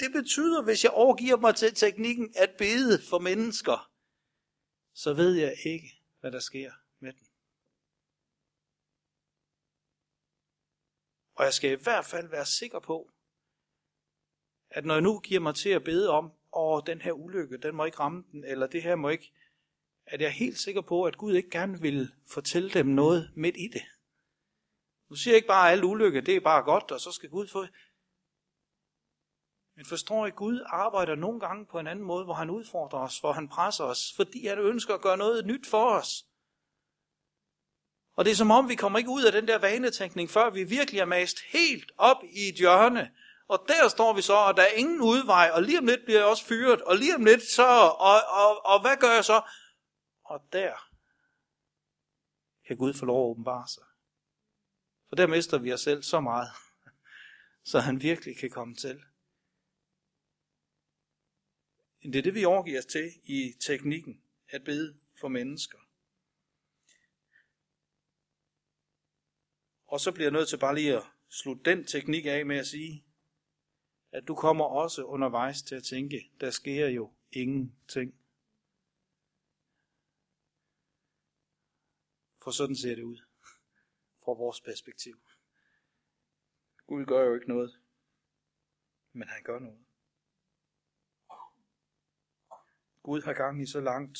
Det 0.00 0.12
betyder, 0.12 0.62
hvis 0.62 0.84
jeg 0.84 0.92
overgiver 0.92 1.36
mig 1.36 1.54
til 1.54 1.74
teknikken 1.74 2.34
at 2.36 2.50
bede 2.58 3.02
for 3.10 3.18
mennesker, 3.18 3.90
så 4.94 5.14
ved 5.14 5.34
jeg 5.34 5.56
ikke, 5.64 6.02
hvad 6.20 6.32
der 6.32 6.40
sker 6.40 6.72
med 6.98 7.12
den. 7.12 7.26
Og 11.34 11.44
jeg 11.44 11.54
skal 11.54 11.70
i 11.70 11.82
hvert 11.82 12.04
fald 12.04 12.28
være 12.28 12.46
sikker 12.46 12.78
på, 12.78 13.10
at 14.70 14.84
når 14.84 14.94
jeg 14.94 15.02
nu 15.02 15.20
giver 15.20 15.40
mig 15.40 15.54
til 15.54 15.68
at 15.68 15.84
bede 15.84 16.10
om, 16.10 16.32
åh, 16.52 16.82
den 16.86 17.00
her 17.00 17.12
ulykke, 17.12 17.58
den 17.58 17.76
må 17.76 17.84
ikke 17.84 17.98
ramme 17.98 18.24
den, 18.32 18.44
eller 18.44 18.66
det 18.66 18.82
her 18.82 18.94
må 18.94 19.08
ikke, 19.08 19.32
at 20.06 20.20
jeg 20.20 20.26
er 20.26 20.30
helt 20.30 20.58
sikker 20.58 20.80
på, 20.80 21.04
at 21.04 21.16
Gud 21.16 21.34
ikke 21.34 21.50
gerne 21.50 21.80
vil 21.80 22.12
fortælle 22.26 22.70
dem 22.70 22.86
noget 22.86 23.32
midt 23.34 23.56
i 23.56 23.68
det. 23.68 23.82
Nu 25.08 25.16
siger 25.16 25.32
jeg 25.32 25.36
ikke 25.36 25.48
bare, 25.48 25.68
at 25.68 25.72
alle 25.72 25.86
ulykker, 25.86 26.20
det 26.20 26.36
er 26.36 26.40
bare 26.40 26.62
godt, 26.62 26.90
og 26.90 27.00
så 27.00 27.12
skal 27.12 27.30
Gud 27.30 27.48
få... 27.48 27.66
Men 29.76 29.84
forstår 29.84 30.26
I, 30.26 30.30
Gud 30.30 30.60
arbejder 30.66 31.14
nogle 31.14 31.40
gange 31.40 31.66
på 31.66 31.78
en 31.78 31.86
anden 31.86 32.04
måde, 32.04 32.24
hvor 32.24 32.34
han 32.34 32.50
udfordrer 32.50 32.98
os, 32.98 33.18
hvor 33.18 33.32
han 33.32 33.48
presser 33.48 33.84
os, 33.84 34.12
fordi 34.16 34.46
han 34.46 34.58
ønsker 34.58 34.94
at 34.94 35.00
gøre 35.00 35.16
noget 35.16 35.46
nyt 35.46 35.66
for 35.66 35.90
os. 35.90 36.26
Og 38.16 38.24
det 38.24 38.30
er 38.30 38.34
som 38.34 38.50
om, 38.50 38.68
vi 38.68 38.74
kommer 38.74 38.98
ikke 38.98 39.10
ud 39.10 39.24
af 39.24 39.32
den 39.32 39.48
der 39.48 39.58
vanetænkning, 39.58 40.30
før 40.30 40.50
vi 40.50 40.64
virkelig 40.64 41.00
er 41.00 41.04
mast 41.04 41.40
helt 41.40 41.92
op 41.98 42.24
i 42.24 42.48
et 42.48 42.54
hjørne. 42.54 43.10
Og 43.48 43.64
der 43.68 43.88
står 43.88 44.12
vi 44.12 44.22
så, 44.22 44.34
og 44.34 44.56
der 44.56 44.62
er 44.62 44.72
ingen 44.76 45.00
udvej, 45.00 45.50
og 45.54 45.62
lige 45.62 45.78
om 45.78 45.86
lidt 45.86 46.04
bliver 46.04 46.18
jeg 46.18 46.28
også 46.28 46.44
fyret, 46.44 46.82
og 46.82 46.96
lige 46.96 47.14
om 47.14 47.24
lidt 47.24 47.42
så, 47.42 47.66
og, 47.98 48.20
og, 48.28 48.66
og 48.66 48.80
hvad 48.80 48.96
gør 48.96 49.12
jeg 49.12 49.24
så? 49.24 49.42
Og 50.24 50.42
der 50.52 50.90
kan 52.66 52.76
Gud 52.76 52.94
få 52.94 53.06
lov 53.06 53.26
at 53.26 53.30
åbenbare 53.30 53.68
sig. 53.68 53.82
For 55.08 55.16
der 55.16 55.26
mister 55.26 55.58
vi 55.58 55.72
os 55.72 55.80
selv 55.80 56.02
så 56.02 56.20
meget, 56.20 56.48
så 57.70 57.80
han 57.80 58.02
virkelig 58.02 58.38
kan 58.38 58.50
komme 58.50 58.74
til. 58.74 59.02
Det 62.06 62.16
er 62.16 62.22
det, 62.22 62.34
vi 62.34 62.44
overgiver 62.44 62.78
os 62.78 62.86
til 62.86 63.12
i 63.24 63.54
teknikken, 63.60 64.22
at 64.48 64.64
bede 64.64 64.98
for 65.20 65.28
mennesker. 65.28 65.78
Og 69.86 70.00
så 70.00 70.12
bliver 70.12 70.24
jeg 70.24 70.32
nødt 70.32 70.48
til 70.48 70.58
bare 70.58 70.74
lige 70.74 70.96
at 70.96 71.02
slutte 71.28 71.70
den 71.70 71.84
teknik 71.84 72.26
af 72.26 72.46
med 72.46 72.56
at 72.56 72.66
sige, 72.66 73.04
at 74.12 74.28
du 74.28 74.34
kommer 74.34 74.64
også 74.64 75.04
undervejs 75.04 75.62
til 75.62 75.74
at 75.74 75.84
tænke, 75.84 76.30
der 76.40 76.50
sker 76.50 76.88
jo 76.88 77.12
ingenting. 77.32 78.14
For 82.42 82.50
sådan 82.50 82.76
ser 82.76 82.94
det 82.94 83.02
ud 83.02 83.18
fra 84.24 84.32
vores 84.32 84.60
perspektiv. 84.60 85.20
Gud 86.86 87.04
gør 87.04 87.24
jo 87.24 87.34
ikke 87.34 87.48
noget, 87.48 87.80
men 89.12 89.28
han 89.28 89.42
gør 89.42 89.58
noget. 89.58 89.85
Gud 93.06 93.22
har 93.22 93.32
gang 93.32 93.62
i 93.62 93.66
så 93.66 93.80
langt 93.80 94.18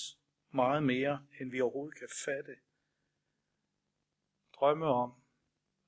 meget 0.50 0.82
mere, 0.82 1.26
end 1.40 1.50
vi 1.50 1.60
overhovedet 1.60 1.98
kan 1.98 2.08
fatte. 2.24 2.56
Drømme 4.54 4.86
om. 4.86 5.14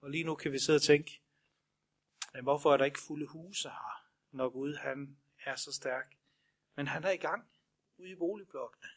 Og 0.01 0.11
lige 0.11 0.25
nu 0.25 0.35
kan 0.35 0.53
vi 0.53 0.59
sidde 0.59 0.77
og 0.77 0.83
tænke, 0.83 1.23
men 2.33 2.43
hvorfor 2.43 2.73
er 2.73 2.77
der 2.77 2.85
ikke 2.85 3.01
fulde 3.07 3.27
huse 3.27 3.69
her, 3.69 4.07
når 4.31 4.49
Gud 4.49 4.75
han 4.75 5.19
er 5.45 5.57
så 5.57 5.73
stærk? 5.73 6.17
Men 6.75 6.87
han 6.87 7.05
er 7.05 7.11
i 7.11 7.17
gang 7.17 7.51
ude 7.97 8.11
i 8.11 8.15
boligblokkene. 8.15 8.89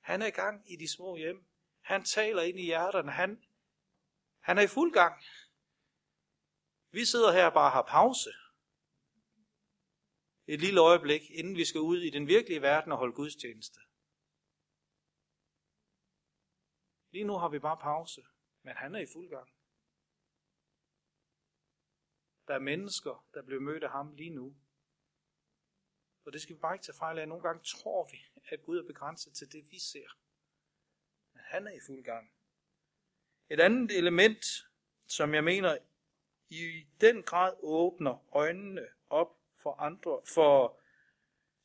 Han 0.00 0.22
er 0.22 0.26
i 0.26 0.30
gang 0.30 0.72
i 0.72 0.76
de 0.76 0.88
små 0.88 1.16
hjem. 1.16 1.46
Han 1.80 2.04
taler 2.04 2.42
ind 2.42 2.58
i 2.58 2.64
hjerterne. 2.64 3.12
Han, 3.12 3.44
han 4.40 4.58
er 4.58 4.62
i 4.62 4.66
fuld 4.66 4.92
gang. 4.92 5.22
Vi 6.90 7.04
sidder 7.04 7.32
her 7.32 7.46
og 7.46 7.52
bare 7.52 7.70
har 7.70 7.82
pause 7.82 8.30
et 10.46 10.60
lille 10.60 10.80
øjeblik, 10.80 11.30
inden 11.30 11.56
vi 11.56 11.64
skal 11.64 11.80
ud 11.80 12.00
i 12.00 12.10
den 12.10 12.26
virkelige 12.26 12.62
verden 12.62 12.92
og 12.92 12.98
holde 12.98 13.14
gudstjeneste. 13.14 13.80
Lige 17.10 17.24
nu 17.24 17.32
har 17.38 17.48
vi 17.48 17.58
bare 17.58 17.76
pause, 17.76 18.22
men 18.62 18.76
han 18.76 18.94
er 18.94 19.00
i 19.00 19.06
fuld 19.12 19.30
gang. 19.30 19.48
Der 22.48 22.54
er 22.54 22.58
mennesker, 22.58 23.26
der 23.34 23.42
bliver 23.42 23.60
mødt 23.60 23.84
af 23.84 23.90
ham 23.90 24.14
lige 24.14 24.30
nu. 24.30 24.56
Og 26.24 26.32
det 26.32 26.42
skal 26.42 26.56
vi 26.56 26.60
bare 26.60 26.74
ikke 26.74 26.84
tage 26.84 26.98
fejl 26.98 27.18
af. 27.18 27.28
Nogle 27.28 27.42
gange 27.42 27.62
tror 27.64 28.08
vi, 28.10 28.18
at 28.44 28.62
Gud 28.62 28.78
er 28.78 28.86
begrænset 28.86 29.34
til 29.34 29.52
det, 29.52 29.70
vi 29.70 29.78
ser. 29.78 30.08
Men 31.32 31.42
han 31.44 31.66
er 31.66 31.72
i 31.72 31.80
fuld 31.86 32.04
gang. 32.04 32.32
Et 33.50 33.60
andet 33.60 33.98
element, 33.98 34.44
som 35.06 35.34
jeg 35.34 35.44
mener 35.44 35.78
i 36.48 36.86
den 37.00 37.22
grad 37.22 37.56
åbner 37.62 38.36
øjnene 38.36 38.88
op 39.08 39.41
for 39.62 39.72
andre, 39.72 40.20
for, 40.34 40.80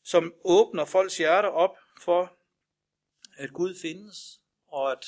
som 0.03 0.33
åbner 0.43 0.85
folks 0.85 1.17
hjerter 1.17 1.49
op 1.49 1.77
for, 2.01 2.37
at 3.37 3.53
Gud 3.53 3.75
findes, 3.81 4.41
og 4.67 4.91
at 4.91 5.05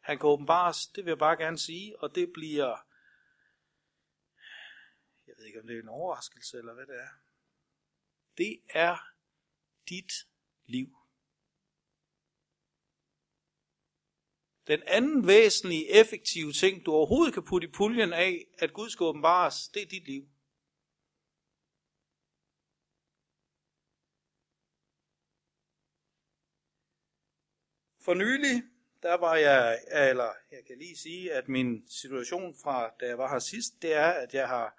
han 0.00 0.18
kan 0.18 0.28
åbenbares, 0.28 0.86
det 0.86 1.04
vil 1.04 1.10
jeg 1.10 1.18
bare 1.18 1.36
gerne 1.36 1.58
sige, 1.58 2.02
og 2.02 2.14
det 2.14 2.32
bliver, 2.32 2.76
jeg 5.26 5.34
ved 5.38 5.44
ikke 5.44 5.60
om 5.60 5.66
det 5.66 5.76
er 5.76 5.82
en 5.82 5.88
overraskelse, 5.88 6.58
eller 6.58 6.74
hvad 6.74 6.86
det 6.86 7.00
er. 7.00 7.08
Det 8.36 8.62
er 8.68 8.96
dit 9.88 10.12
liv. 10.66 10.96
Den 14.66 14.82
anden 14.86 15.26
væsentlige, 15.26 15.90
effektive 16.00 16.52
ting, 16.52 16.86
du 16.86 16.92
overhovedet 16.92 17.34
kan 17.34 17.44
putte 17.44 17.68
i 17.68 17.70
puljen 17.70 18.12
af, 18.12 18.46
at 18.58 18.72
Gud 18.72 18.90
skal 18.90 19.04
åbenbares, 19.04 19.68
det 19.68 19.82
er 19.82 19.86
dit 19.86 20.04
liv. 20.04 20.28
For 28.04 28.14
nylig, 28.14 28.62
der 29.02 29.14
var 29.14 29.36
jeg, 29.36 29.78
eller 29.92 30.30
jeg 30.52 30.58
kan 30.66 30.78
lige 30.78 30.96
sige, 30.96 31.32
at 31.32 31.48
min 31.48 31.84
situation 31.88 32.54
fra 32.62 32.90
da 33.00 33.06
jeg 33.06 33.18
var 33.18 33.32
her 33.32 33.38
sidst, 33.38 33.82
det 33.82 33.94
er, 33.94 34.08
at 34.08 34.34
jeg 34.34 34.48
har 34.48 34.78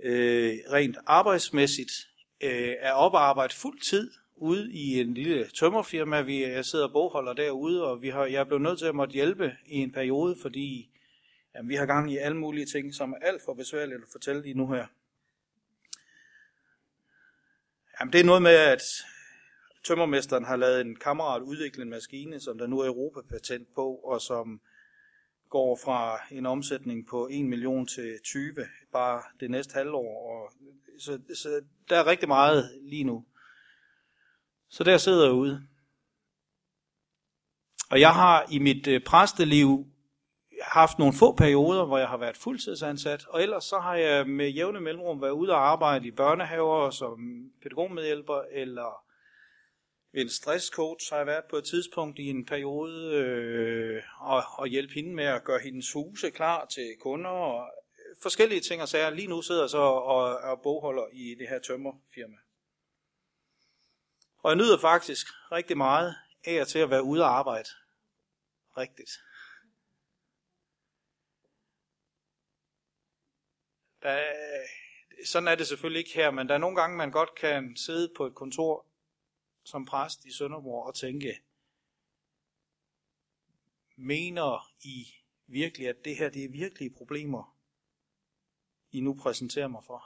øh, 0.00 0.58
rent 0.72 0.96
arbejdsmæssigt 1.06 1.92
øh, 2.40 2.74
er 2.78 2.92
op 2.92 3.12
og 3.12 3.28
arbejde 3.28 3.54
fuld 3.54 3.80
tid 3.80 4.10
ude 4.36 4.72
i 4.72 5.00
en 5.00 5.14
lille 5.14 5.48
tømmerfirma. 5.48 6.20
Vi, 6.20 6.44
jeg 6.44 6.64
sidder 6.64 6.86
og 6.86 6.92
bogholder 6.92 7.32
derude, 7.32 7.84
og 7.84 8.02
vi 8.02 8.08
har, 8.08 8.24
jeg 8.24 8.40
er 8.40 8.44
blevet 8.44 8.62
nødt 8.62 8.78
til 8.78 8.86
at 8.86 8.94
måtte 8.94 9.12
hjælpe 9.12 9.56
i 9.66 9.76
en 9.76 9.92
periode, 9.92 10.36
fordi 10.42 10.90
jamen, 11.54 11.68
vi 11.68 11.74
har 11.74 11.86
gang 11.86 12.12
i 12.12 12.16
alle 12.16 12.36
mulige 12.36 12.66
ting, 12.66 12.94
som 12.94 13.12
er 13.12 13.18
alt 13.22 13.42
for 13.44 13.54
besværligt 13.54 14.02
at 14.02 14.08
fortælle 14.12 14.42
lige 14.42 14.54
nu 14.54 14.72
her. 14.72 14.86
Jamen, 18.00 18.12
det 18.12 18.20
er 18.20 18.24
noget 18.24 18.42
med, 18.42 18.54
at 18.54 18.82
tømmermesteren 19.86 20.44
har 20.44 20.56
lavet 20.56 20.80
en 20.80 20.96
kammerat 20.96 21.42
udvikle 21.42 21.82
en 21.82 21.90
maskine, 21.90 22.40
som 22.40 22.58
der 22.58 22.66
nu 22.66 22.78
er 22.78 22.86
Europapatent 22.86 23.74
på, 23.74 23.94
og 23.94 24.20
som 24.20 24.60
går 25.50 25.78
fra 25.84 26.20
en 26.30 26.46
omsætning 26.46 27.06
på 27.06 27.28
1 27.30 27.44
million 27.44 27.86
til 27.86 28.18
20 28.24 28.54
bare 28.92 29.22
det 29.40 29.50
næste 29.50 29.74
halvår. 29.74 30.30
Og 30.30 30.52
så, 30.98 31.20
så 31.34 31.60
der 31.88 31.96
er 31.96 32.06
rigtig 32.06 32.28
meget 32.28 32.70
lige 32.82 33.04
nu. 33.04 33.24
Så 34.68 34.84
der 34.84 34.96
sidder 34.96 35.24
jeg 35.24 35.34
ude. 35.34 35.66
Og 37.90 38.00
jeg 38.00 38.14
har 38.14 38.46
i 38.50 38.58
mit 38.58 38.86
øh, 38.86 39.00
præsteliv 39.04 39.86
haft 40.62 40.98
nogle 40.98 41.14
få 41.14 41.36
perioder, 41.36 41.84
hvor 41.84 41.98
jeg 41.98 42.08
har 42.08 42.16
været 42.16 42.36
fuldtidsansat, 42.36 43.26
og 43.28 43.42
ellers 43.42 43.64
så 43.64 43.78
har 43.78 43.94
jeg 43.94 44.28
med 44.28 44.48
jævne 44.48 44.80
mellemrum 44.80 45.22
været 45.22 45.30
ude 45.30 45.52
og 45.52 45.68
arbejde 45.68 46.06
i 46.06 46.10
børnehaver 46.10 46.90
som 46.90 47.50
pædagogmedhjælper, 47.62 48.42
eller 48.52 49.05
en 50.16 50.28
stresscoach 50.28 51.10
har 51.10 51.16
jeg 51.16 51.26
været 51.26 51.44
på 51.50 51.56
et 51.56 51.64
tidspunkt 51.64 52.18
i 52.18 52.26
en 52.26 52.46
periode, 52.46 53.14
øh, 53.14 54.02
og, 54.20 54.42
og 54.58 54.66
hjælpe 54.66 54.94
hende 54.94 55.14
med 55.14 55.24
at 55.24 55.44
gøre 55.44 55.58
hendes 55.58 55.92
huse 55.92 56.30
klar 56.30 56.66
til 56.66 56.96
kunder, 57.00 57.30
og 57.30 57.70
øh, 57.98 58.16
forskellige 58.22 58.60
ting 58.60 58.82
og 58.82 58.88
sager. 58.88 59.10
Lige 59.10 59.28
nu 59.28 59.42
sidder 59.42 59.62
jeg 59.62 59.70
så 59.70 59.78
og, 59.78 60.50
er 60.50 60.56
bogholder 60.62 61.06
i 61.12 61.34
det 61.38 61.48
her 61.48 61.58
tømmerfirma. 61.58 62.36
Og 64.38 64.50
jeg 64.50 64.56
nyder 64.56 64.78
faktisk 64.78 65.26
rigtig 65.52 65.76
meget 65.76 66.14
af 66.44 66.54
at 66.54 66.68
til 66.68 66.78
at 66.78 66.90
være 66.90 67.02
ude 67.02 67.22
og 67.22 67.38
arbejde. 67.38 67.68
Rigtigt. 68.76 69.10
Der, 74.02 74.22
sådan 75.26 75.48
er 75.48 75.54
det 75.54 75.66
selvfølgelig 75.66 75.98
ikke 75.98 76.14
her, 76.14 76.30
men 76.30 76.48
der 76.48 76.54
er 76.54 76.58
nogle 76.58 76.76
gange, 76.76 76.96
man 76.96 77.10
godt 77.10 77.34
kan 77.34 77.76
sidde 77.76 78.12
på 78.16 78.26
et 78.26 78.34
kontor 78.34 78.86
som 79.66 79.84
præst 79.84 80.24
i 80.24 80.32
Sønderborg 80.32 80.86
og 80.86 80.94
tænke, 80.94 81.40
mener 83.96 84.72
I 84.80 85.06
virkelig, 85.46 85.88
at 85.88 86.04
det 86.04 86.16
her 86.16 86.28
det 86.28 86.44
er 86.44 86.48
virkelige 86.48 86.90
problemer, 86.90 87.56
I 88.90 89.00
nu 89.00 89.14
præsenterer 89.14 89.68
mig 89.68 89.84
for? 89.84 90.04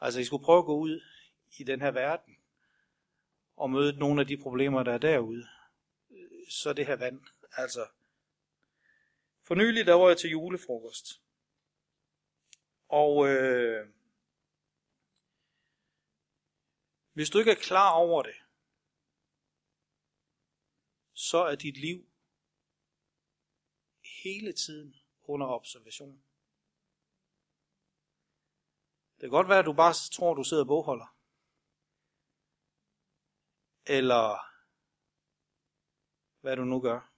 Altså, 0.00 0.20
I 0.20 0.24
skulle 0.24 0.44
prøve 0.44 0.58
at 0.58 0.64
gå 0.64 0.76
ud 0.76 1.00
i 1.58 1.64
den 1.64 1.80
her 1.80 1.90
verden 1.90 2.36
og 3.56 3.70
møde 3.70 3.98
nogle 3.98 4.20
af 4.20 4.26
de 4.26 4.36
problemer, 4.36 4.82
der 4.82 4.92
er 4.92 4.98
derude. 4.98 5.48
Så 6.48 6.72
det 6.72 6.86
her 6.86 6.96
vand, 6.96 7.20
altså. 7.52 7.86
For 9.42 9.54
nylig, 9.54 9.86
der 9.86 9.94
var 9.94 10.08
jeg 10.08 10.18
til 10.18 10.30
julefrokost. 10.30 11.22
Og 12.88 13.28
øh, 13.28 13.88
hvis 17.14 17.30
du 17.30 17.38
ikke 17.38 17.50
er 17.50 17.62
klar 17.62 17.90
over 17.92 18.22
det, 18.22 18.34
så 21.12 21.38
er 21.38 21.54
dit 21.54 21.76
liv 21.76 22.10
hele 24.24 24.52
tiden 24.52 24.94
under 25.22 25.46
observation. 25.46 26.24
Det 29.14 29.20
kan 29.20 29.30
godt 29.30 29.48
være, 29.48 29.58
at 29.58 29.64
du 29.64 29.72
bare 29.72 29.94
tror, 30.12 30.34
du 30.34 30.44
sidder 30.44 30.62
og 30.62 30.66
bogholder. 30.66 31.16
Eller 33.86 34.54
hvad 36.40 36.56
du 36.56 36.64
nu 36.64 36.80
gør. 36.80 37.10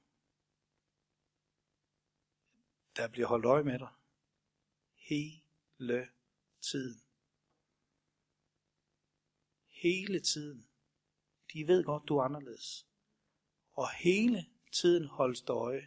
Der 2.96 3.08
bliver 3.08 3.28
holdt 3.28 3.46
øje 3.46 3.62
med 3.62 3.78
dig. 3.78 3.92
Hele 4.94 6.08
tiden. 6.60 7.05
Hele 9.86 10.20
tiden. 10.20 10.64
De 11.52 11.68
ved 11.68 11.84
godt, 11.84 12.02
du 12.08 12.18
er 12.18 12.22
anderledes. 12.22 12.86
Og 13.72 13.88
hele 13.90 14.46
tiden 14.72 15.08
holdes 15.08 15.40
der 15.40 15.56
øje. 15.56 15.86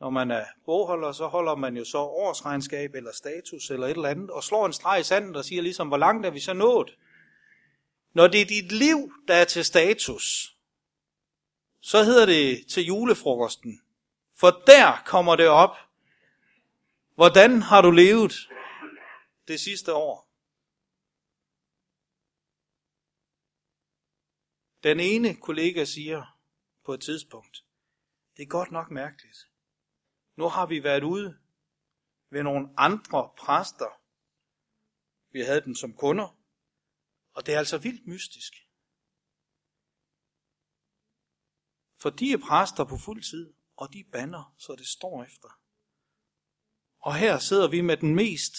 Når 0.00 0.10
man 0.10 0.30
er 0.30 0.44
bogholder, 0.64 1.12
så 1.12 1.26
holder 1.26 1.54
man 1.54 1.76
jo 1.76 1.84
så 1.84 1.98
årsregnskab 1.98 2.94
eller 2.94 3.12
status 3.12 3.70
eller 3.70 3.86
et 3.86 3.90
eller 3.90 4.08
andet, 4.08 4.30
og 4.30 4.44
slår 4.44 4.66
en 4.66 4.72
streg 4.72 5.00
i 5.00 5.02
sandet 5.02 5.36
og 5.36 5.44
siger 5.44 5.62
ligesom, 5.62 5.88
hvor 5.88 5.96
langt 5.96 6.26
er 6.26 6.30
vi 6.30 6.40
så 6.40 6.52
nået? 6.52 6.98
Når 8.12 8.26
det 8.26 8.40
er 8.40 8.44
dit 8.44 8.72
liv, 8.72 9.12
der 9.28 9.34
er 9.34 9.44
til 9.44 9.64
status, 9.64 10.56
så 11.80 12.04
hedder 12.04 12.26
det 12.26 12.66
til 12.66 12.84
julefrokosten. 12.84 13.80
For 14.36 14.50
der 14.66 15.02
kommer 15.06 15.36
det 15.36 15.48
op. 15.48 15.76
Hvordan 17.14 17.62
har 17.62 17.82
du 17.82 17.90
levet 17.90 18.48
det 19.48 19.60
sidste 19.60 19.94
år? 19.94 20.27
Den 24.82 25.00
ene 25.00 25.36
kollega 25.36 25.84
siger 25.84 26.38
på 26.84 26.94
et 26.94 27.00
tidspunkt, 27.00 27.64
det 28.36 28.42
er 28.42 28.46
godt 28.46 28.70
nok 28.70 28.90
mærkeligt. 28.90 29.50
Nu 30.36 30.48
har 30.48 30.66
vi 30.66 30.82
været 30.82 31.02
ude 31.02 31.38
ved 32.30 32.42
nogle 32.42 32.68
andre 32.76 33.30
præster. 33.38 34.00
Vi 35.30 35.40
havde 35.40 35.60
dem 35.60 35.74
som 35.74 35.94
kunder. 35.94 36.38
Og 37.32 37.46
det 37.46 37.54
er 37.54 37.58
altså 37.58 37.78
vildt 37.78 38.06
mystisk. 38.06 38.52
For 42.00 42.10
de 42.10 42.32
er 42.32 42.38
præster 42.48 42.84
på 42.84 42.96
fuld 42.96 43.22
tid, 43.22 43.54
og 43.76 43.92
de 43.92 44.04
banner, 44.12 44.54
så 44.58 44.74
det 44.74 44.86
står 44.86 45.24
efter. 45.24 45.60
Og 46.98 47.14
her 47.14 47.38
sidder 47.38 47.68
vi 47.68 47.80
med 47.80 47.96
den 47.96 48.14
mest 48.14 48.56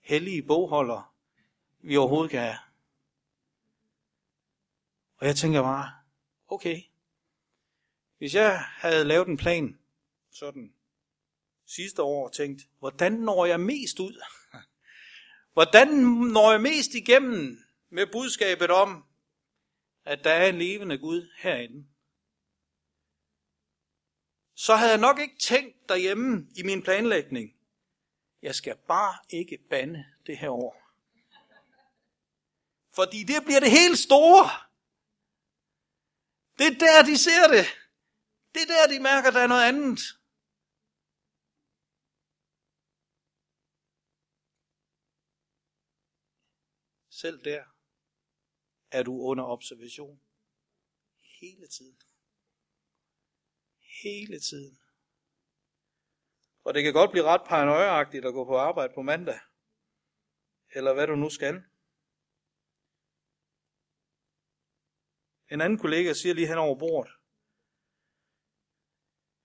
hellige 0.00 0.42
bogholder, 0.42 1.14
vi 1.78 1.96
overhovedet 1.96 2.30
kan 2.30 2.40
have. 2.40 2.58
Og 5.20 5.26
jeg 5.26 5.36
tænker 5.36 5.62
bare, 5.62 5.92
okay, 6.48 6.82
hvis 8.18 8.34
jeg 8.34 8.60
havde 8.60 9.04
lavet 9.04 9.28
en 9.28 9.36
plan 9.36 9.78
sådan 10.30 10.74
sidste 11.66 12.02
år 12.02 12.26
og 12.26 12.32
tænkt, 12.32 12.62
hvordan 12.78 13.12
når 13.12 13.46
jeg 13.46 13.60
mest 13.60 14.00
ud? 14.00 14.22
Hvordan 15.52 15.88
når 16.32 16.50
jeg 16.50 16.60
mest 16.60 16.94
igennem 16.94 17.58
med 17.88 18.06
budskabet 18.12 18.70
om, 18.70 19.04
at 20.04 20.24
der 20.24 20.30
er 20.30 20.48
en 20.48 20.58
levende 20.58 20.98
Gud 20.98 21.30
herinde? 21.38 21.86
Så 24.54 24.76
havde 24.76 24.90
jeg 24.90 25.00
nok 25.00 25.18
ikke 25.18 25.38
tænkt 25.38 25.88
derhjemme 25.88 26.46
i 26.56 26.62
min 26.62 26.82
planlægning, 26.82 27.54
jeg 28.42 28.54
skal 28.54 28.76
bare 28.88 29.18
ikke 29.30 29.58
bande 29.70 30.04
det 30.26 30.38
her 30.38 30.50
år. 30.50 30.82
Fordi 32.94 33.22
det 33.22 33.44
bliver 33.44 33.60
det 33.60 33.70
helt 33.70 33.98
store. 33.98 34.69
Det 36.60 36.66
er 36.66 36.78
der, 36.86 37.02
de 37.10 37.18
ser 37.18 37.44
det. 37.54 37.66
Det 38.54 38.62
er 38.62 38.68
der, 38.74 38.92
de 38.92 39.02
mærker, 39.02 39.30
der 39.30 39.40
er 39.40 39.46
noget 39.46 39.68
andet. 39.72 40.00
Selv 47.10 47.44
der 47.44 47.64
er 48.90 49.02
du 49.02 49.22
under 49.30 49.44
observation. 49.44 50.20
Hele 51.40 51.68
tiden. 51.68 52.00
Hele 54.02 54.40
tiden. 54.40 54.78
Og 56.64 56.74
det 56.74 56.82
kan 56.82 56.92
godt 56.92 57.10
blive 57.10 57.24
ret 57.24 57.48
paranoiaagtigt 57.48 58.24
at 58.24 58.32
gå 58.32 58.44
på 58.44 58.56
arbejde 58.58 58.94
på 58.94 59.02
mandag. 59.02 59.40
Eller 60.70 60.92
hvad 60.94 61.06
du 61.06 61.16
nu 61.16 61.30
skal. 61.30 61.69
En 65.50 65.60
anden 65.60 65.78
kollega 65.78 66.12
siger 66.12 66.34
lige 66.34 66.46
hen 66.46 66.58
over 66.58 66.78
bordet, 66.78 67.12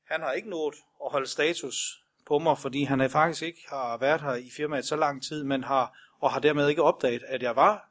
han 0.04 0.22
har 0.22 0.32
ikke 0.32 0.50
nået 0.50 0.76
at 1.06 1.12
holde 1.12 1.28
status 1.28 2.06
på 2.26 2.40
mig, 2.40 2.58
fordi 2.58 2.84
han 2.84 3.10
faktisk 3.10 3.42
ikke 3.42 3.70
har 3.70 3.98
været 3.98 4.22
her 4.22 4.36
i 4.36 4.50
firmaet 4.50 4.86
så 4.86 4.96
lang 4.96 5.24
tid, 5.24 5.44
men 5.44 5.64
har, 5.64 5.98
og 6.20 6.32
har 6.32 6.40
dermed 6.40 6.70
ikke 6.70 6.84
opdaget, 6.84 7.24
at 7.24 7.44
jeg 7.44 7.56
var 7.56 7.90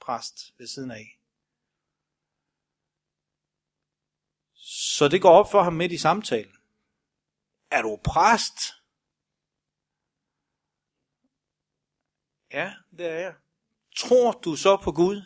præst 0.00 0.58
ved 0.58 0.66
siden 0.66 0.90
af. 0.90 1.18
Så 4.54 5.08
det 5.08 5.22
går 5.22 5.30
op 5.30 5.50
for 5.50 5.62
ham 5.62 5.72
midt 5.72 5.92
i 5.92 5.98
samtalen. 5.98 6.56
Er 7.70 7.82
du 7.82 8.00
præst? 8.04 8.58
Ja, 12.52 12.74
det 12.98 13.06
er 13.06 13.18
jeg. 13.18 13.34
Tror 13.96 14.32
du 14.32 14.56
så 14.56 14.76
på 14.76 14.92
Gud? 14.92 15.22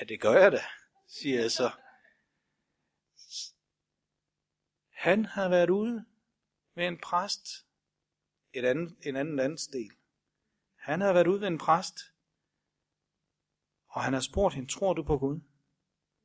Ja, 0.00 0.04
det 0.04 0.20
gør 0.20 0.42
jeg 0.42 0.52
da, 0.52 0.62
siger 1.06 1.40
jeg 1.40 1.50
så. 1.50 1.70
Han 4.88 5.24
har 5.24 5.48
været 5.48 5.70
ude 5.70 6.04
med 6.74 6.86
en 6.88 6.98
præst, 6.98 7.66
et 8.52 8.64
andet, 8.64 8.96
en 9.02 9.16
anden 9.16 9.36
landsdel. 9.36 9.90
Han 10.76 11.00
har 11.00 11.12
været 11.12 11.26
ude 11.26 11.40
ved 11.40 11.48
en 11.48 11.58
præst, 11.58 11.98
og 13.86 14.02
han 14.04 14.12
har 14.12 14.20
spurgt 14.20 14.54
hende, 14.54 14.72
tror 14.72 14.94
du 14.94 15.02
på 15.02 15.18
Gud? 15.18 15.40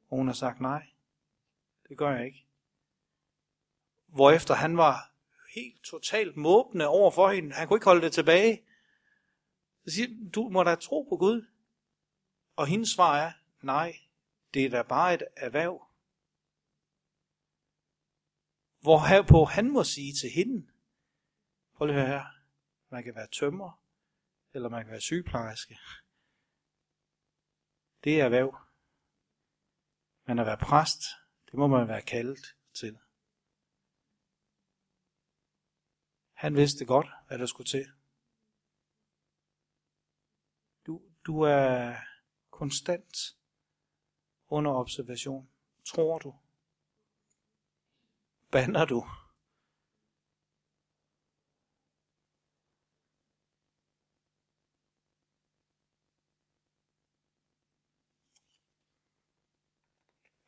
Og 0.09 0.17
hun 0.17 0.27
har 0.27 0.33
sagt 0.33 0.61
nej, 0.61 0.87
det 1.89 1.97
gør 1.97 2.11
jeg 2.11 2.25
ikke. 2.25 2.45
Hvorefter 4.05 4.53
han 4.53 4.77
var 4.77 5.11
helt 5.55 5.83
totalt 5.83 6.37
måbende 6.37 6.87
over 6.87 7.11
for 7.11 7.31
hende. 7.31 7.53
Han 7.53 7.67
kunne 7.67 7.77
ikke 7.77 7.85
holde 7.85 8.01
det 8.01 8.13
tilbage. 8.13 8.63
Så 9.85 9.93
siger 9.95 10.31
du 10.31 10.49
må 10.49 10.63
da 10.63 10.75
tro 10.75 11.03
på 11.09 11.17
Gud. 11.17 11.45
Og 12.55 12.67
hendes 12.67 12.89
svar 12.89 13.17
er, 13.17 13.31
nej, 13.65 13.91
det 14.53 14.65
er 14.65 14.69
da 14.69 14.81
bare 14.81 15.13
et 15.13 15.23
erhverv. 15.37 15.87
Hvor 18.81 19.07
herpå 19.07 19.45
han 19.45 19.71
må 19.71 19.83
sige 19.83 20.13
til 20.13 20.29
hende, 20.29 20.71
prøv 21.75 21.87
lige 21.87 22.05
her, 22.07 22.25
man 22.89 23.03
kan 23.03 23.15
være 23.15 23.27
tømmer, 23.27 23.81
eller 24.53 24.69
man 24.69 24.83
kan 24.83 24.91
være 24.91 25.01
sygeplejerske. 25.01 25.79
Det 28.03 28.19
er 28.21 28.25
erhverv. 28.25 28.57
Men 30.25 30.39
at 30.39 30.45
være 30.45 30.57
præst, 30.57 31.01
det 31.45 31.53
må 31.53 31.67
man 31.67 31.87
være 31.87 32.01
kaldet 32.01 32.55
til. 32.73 32.99
Han 36.33 36.55
vidste 36.55 36.85
godt, 36.85 37.07
hvad 37.27 37.39
der 37.39 37.45
skulle 37.45 37.67
til. 37.67 37.91
Du, 40.85 41.01
du 41.25 41.41
er 41.41 41.95
konstant 42.49 43.37
under 44.55 44.71
observation. 44.71 45.49
Tror 45.85 46.19
du? 46.19 46.35
Bander 48.51 48.85
du? 48.85 49.05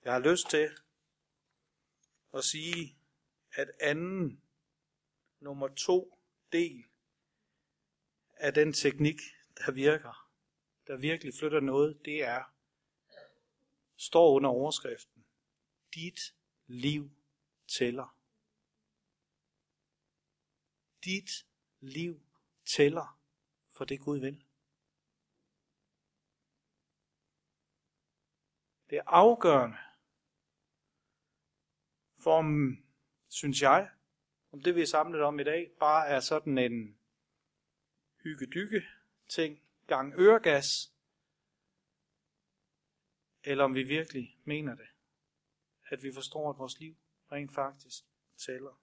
Jeg 0.04 0.14
har 0.14 0.20
lyst 0.20 0.50
til 0.50 0.70
at 2.34 2.44
sige, 2.44 2.98
at 3.52 3.72
anden, 3.82 4.42
nummer 5.40 5.68
to 5.68 6.20
del 6.52 6.86
af 8.34 8.54
den 8.54 8.74
teknik, 8.74 9.20
der 9.58 9.72
virker, 9.72 10.30
der 10.88 10.98
virkelig 10.98 11.34
flytter 11.40 11.60
noget, 11.60 12.06
det 12.06 12.24
er, 12.24 12.57
står 13.98 14.36
under 14.36 14.50
overskriften, 14.50 15.26
dit 15.96 16.20
liv 16.68 17.12
tæller. 17.68 18.18
Dit 21.04 21.30
liv 21.80 22.22
tæller 22.66 23.20
for 23.72 23.86
det 23.86 24.00
Gud 24.00 24.20
vil. 24.20 24.44
Det 28.90 28.98
er 28.98 29.04
afgørende, 29.08 29.78
for 32.20 32.38
om, 32.38 32.78
synes 33.28 33.62
jeg, 33.62 33.90
om 34.52 34.62
det 34.62 34.76
vi 34.76 34.82
er 34.82 34.86
samlet 34.86 35.22
om 35.22 35.40
i 35.40 35.44
dag, 35.44 35.72
bare 35.80 36.08
er 36.08 36.20
sådan 36.20 36.58
en 36.58 37.00
hygge 38.24 38.84
ting, 39.30 39.62
gang 39.88 40.14
øregas, 40.20 40.97
eller 43.44 43.64
om 43.64 43.76
vi 43.76 43.84
virkelig 43.84 44.40
mener 44.44 44.76
det. 44.76 44.88
At 45.86 46.04
vi 46.04 46.14
forstår, 46.14 46.50
at 46.50 46.58
vores 46.58 46.80
liv 46.80 46.96
rent 47.32 47.54
faktisk 47.54 48.04
tæller. 48.38 48.82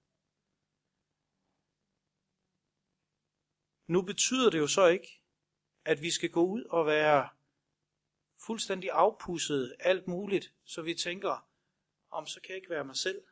Nu 3.87 4.03
betyder 4.03 4.51
det 4.51 4.59
jo 4.59 4.67
så 4.67 4.87
ikke, 4.87 5.23
at 5.85 6.03
vi 6.03 6.11
skal 6.11 6.31
gå 6.31 6.47
ud 6.47 6.65
og 6.65 6.87
være 6.87 7.29
fuldstændig 8.47 8.91
afpusset 8.91 9.77
alt 9.81 10.09
muligt, 10.09 10.55
så 10.65 10.83
vi 10.83 10.95
tænker, 10.95 11.49
om 12.11 12.27
så 12.27 12.41
kan 12.41 12.49
jeg 12.49 12.57
ikke 12.57 12.71
være 12.71 12.85
mig 12.85 12.97
selv. 12.97 13.25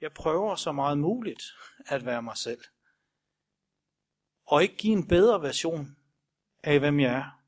Jeg 0.00 0.12
prøver 0.12 0.56
så 0.56 0.72
meget 0.72 0.98
muligt 0.98 1.42
at 1.86 2.04
være 2.04 2.22
mig 2.22 2.36
selv. 2.36 2.64
Og 4.44 4.62
ikke 4.62 4.76
give 4.76 4.92
en 4.92 5.08
bedre 5.08 5.42
version 5.42 5.96
af, 6.62 6.78
hvem 6.78 7.00
jeg 7.00 7.14
er. 7.14 7.41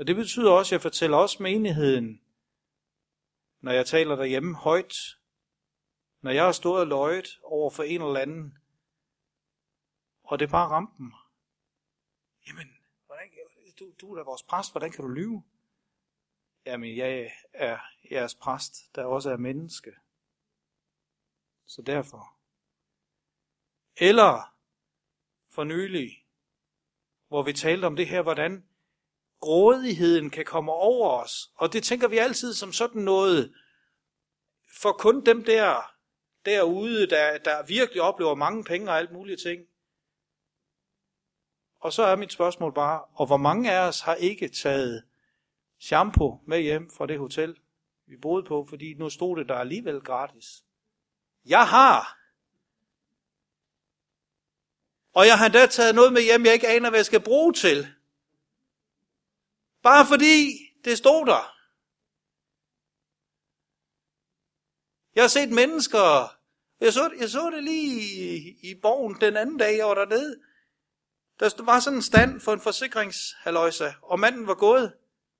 Og 0.00 0.06
det 0.06 0.16
betyder 0.16 0.52
også, 0.52 0.68
at 0.68 0.72
jeg 0.72 0.82
fortæller 0.82 1.16
også 1.16 1.42
menigheden, 1.42 2.22
når 3.60 3.72
jeg 3.72 3.86
taler 3.86 4.16
derhjemme 4.16 4.56
højt, 4.56 4.94
når 6.20 6.30
jeg 6.30 6.44
har 6.44 6.52
stået 6.52 6.80
og 6.80 6.86
løjet 6.86 7.40
over 7.42 7.70
for 7.70 7.82
en 7.82 8.02
eller 8.02 8.20
anden, 8.20 8.58
og 10.22 10.38
det 10.38 10.50
bare 10.50 10.68
ramte 10.68 10.92
dem. 10.98 11.12
Jamen, 12.46 12.76
hvordan, 13.06 13.30
du, 13.78 13.92
du 14.00 14.12
er 14.12 14.16
da 14.16 14.22
vores 14.22 14.42
præst, 14.42 14.72
hvordan 14.72 14.90
kan 14.90 15.04
du 15.04 15.10
lyve? 15.10 15.44
Jamen, 16.66 16.96
jeg 16.96 17.32
er 17.52 17.78
jeres 18.10 18.34
præst, 18.34 18.94
der 18.94 19.04
også 19.04 19.30
er 19.30 19.36
menneske. 19.36 19.92
Så 21.66 21.82
derfor. 21.82 22.36
Eller 23.96 24.56
for 25.50 25.64
nylig, 25.64 26.26
hvor 27.28 27.42
vi 27.42 27.52
talte 27.52 27.84
om 27.84 27.96
det 27.96 28.08
her, 28.08 28.22
hvordan 28.22 28.69
grådigheden 29.40 30.30
kan 30.30 30.44
komme 30.44 30.72
over 30.72 31.10
os. 31.10 31.50
Og 31.54 31.72
det 31.72 31.84
tænker 31.84 32.08
vi 32.08 32.18
altid 32.18 32.54
som 32.54 32.72
sådan 32.72 33.02
noget, 33.02 33.54
for 34.80 34.92
kun 34.92 35.24
dem 35.24 35.44
der 35.44 35.92
derude, 36.44 37.06
der, 37.06 37.38
der 37.38 37.62
virkelig 37.62 38.02
oplever 38.02 38.34
mange 38.34 38.64
penge 38.64 38.90
og 38.90 38.98
alt 38.98 39.12
mulige 39.12 39.36
ting. 39.36 39.60
Og 41.80 41.92
så 41.92 42.02
er 42.02 42.16
mit 42.16 42.32
spørgsmål 42.32 42.74
bare, 42.74 43.04
og 43.14 43.26
hvor 43.26 43.36
mange 43.36 43.72
af 43.72 43.88
os 43.88 44.00
har 44.00 44.14
ikke 44.14 44.48
taget 44.48 45.04
shampoo 45.78 46.40
med 46.46 46.60
hjem 46.60 46.90
fra 46.90 47.06
det 47.06 47.18
hotel, 47.18 47.56
vi 48.06 48.16
boede 48.16 48.46
på, 48.46 48.66
fordi 48.68 48.94
nu 48.94 49.10
stod 49.10 49.36
det 49.36 49.48
der 49.48 49.54
alligevel 49.54 50.00
gratis. 50.00 50.64
Jeg 51.44 51.68
har. 51.68 52.18
Og 55.12 55.26
jeg 55.26 55.38
har 55.38 55.48
da 55.48 55.66
taget 55.66 55.94
noget 55.94 56.12
med 56.12 56.22
hjem, 56.22 56.44
jeg 56.44 56.52
ikke 56.52 56.68
aner, 56.68 56.90
hvad 56.90 56.98
jeg 56.98 57.06
skal 57.06 57.20
bruge 57.20 57.52
til. 57.52 57.94
Bare 59.82 60.06
fordi 60.06 60.36
det 60.84 60.98
stod 60.98 61.26
der. 61.26 61.56
Jeg 65.14 65.22
har 65.22 65.28
set 65.28 65.52
mennesker, 65.52 66.36
jeg 66.80 66.92
så, 66.92 67.14
jeg 67.20 67.28
så 67.28 67.50
det 67.50 67.64
lige 67.64 68.00
i, 68.00 68.58
i 68.70 68.74
borgen 68.74 69.20
den 69.20 69.36
anden 69.36 69.58
dag, 69.58 69.76
jeg 69.76 69.86
var 69.86 69.94
dernede. 69.94 70.40
Der 71.40 71.62
var 71.62 71.80
sådan 71.80 71.98
en 71.98 72.02
stand 72.02 72.40
for 72.40 72.52
en 72.52 72.60
forsikringshaløjse, 72.60 73.94
og 74.02 74.20
manden 74.20 74.46
var 74.46 74.54
gået. 74.54 74.98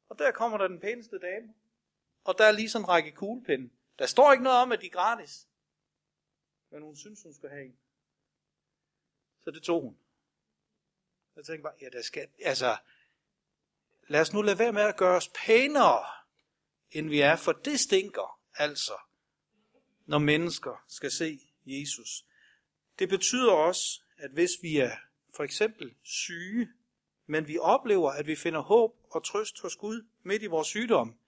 Og 0.09 0.19
der 0.19 0.33
kommer 0.33 0.59
der 0.59 0.69
den 0.69 0.81
pæneste 0.81 1.19
dame. 1.19 1.55
Og 2.25 2.39
der 2.39 2.45
er 2.45 2.53
lige 2.53 2.71
sådan 2.71 2.85
en 2.85 2.89
række 2.89 3.11
kuglepinde. 3.13 3.71
Der 3.99 4.07
står 4.07 4.33
ikke 4.33 4.45
noget 4.45 4.59
om, 4.59 4.73
at 4.73 4.81
de 4.81 4.87
er 4.87 4.91
gratis. 4.91 5.47
Men 6.71 6.83
hun 6.83 6.97
synes, 6.97 7.23
hun 7.23 7.35
skal 7.35 7.49
have 7.49 7.65
en. 7.65 7.77
Så 9.41 9.51
det 9.51 9.63
tog 9.63 9.83
hun. 9.83 9.99
Jeg 11.37 11.45
tænkte 11.45 11.63
bare, 11.63 11.75
ja, 11.81 11.89
der 11.89 12.03
skal, 12.03 12.29
altså, 12.45 12.77
lad 14.11 14.21
os 14.21 14.33
nu 14.33 14.43
lade 14.43 14.59
være 14.59 14.73
med 14.73 14.83
at 14.83 14.97
gøre 14.97 15.17
os 15.17 15.29
pænere, 15.29 16.05
end 16.91 17.09
vi 17.09 17.21
er, 17.21 17.37
for 17.37 17.53
det 17.53 17.81
stinker 17.81 18.41
altså, 18.55 18.93
når 20.07 20.19
mennesker 20.19 20.85
skal 20.89 21.11
se 21.11 21.41
Jesus. 21.67 22.25
Det 22.99 23.09
betyder 23.09 23.53
også, 23.53 24.01
at 24.17 24.31
hvis 24.31 24.51
vi 24.63 24.77
er 24.77 24.97
for 25.37 25.45
eksempel 25.45 25.95
syge, 26.03 26.69
men 27.27 27.49
vi 27.49 27.59
oplever, 27.59 28.11
at 28.11 28.27
vi 28.27 28.37
finder 28.37 28.61
håb 28.61 28.97
og 29.11 29.25
trøst 29.25 29.61
hos 29.61 29.77
Gud 29.77 30.07
midt 30.23 30.43
i 30.43 30.47
vores 30.47 30.69
sygdom, 30.69 31.19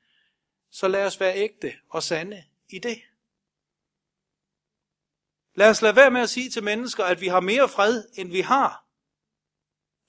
så 0.71 0.89
lad 0.89 1.07
os 1.07 1.21
være 1.21 1.37
ægte 1.37 1.73
og 1.89 2.03
sande 2.03 2.45
i 2.69 2.79
det. 2.79 3.03
Lad 5.55 5.71
os 5.71 5.83
lade 5.83 5.97
være 5.97 6.11
med 6.11 6.21
at 6.21 6.31
sige 6.31 6.51
til 6.51 6.65
mennesker, 6.65 7.05
at 7.05 7.21
vi 7.21 7.29
har 7.29 7.41
mere 7.41 7.69
fred, 7.69 8.05
end 8.15 8.31
vi 8.31 8.41
har. 8.41 8.85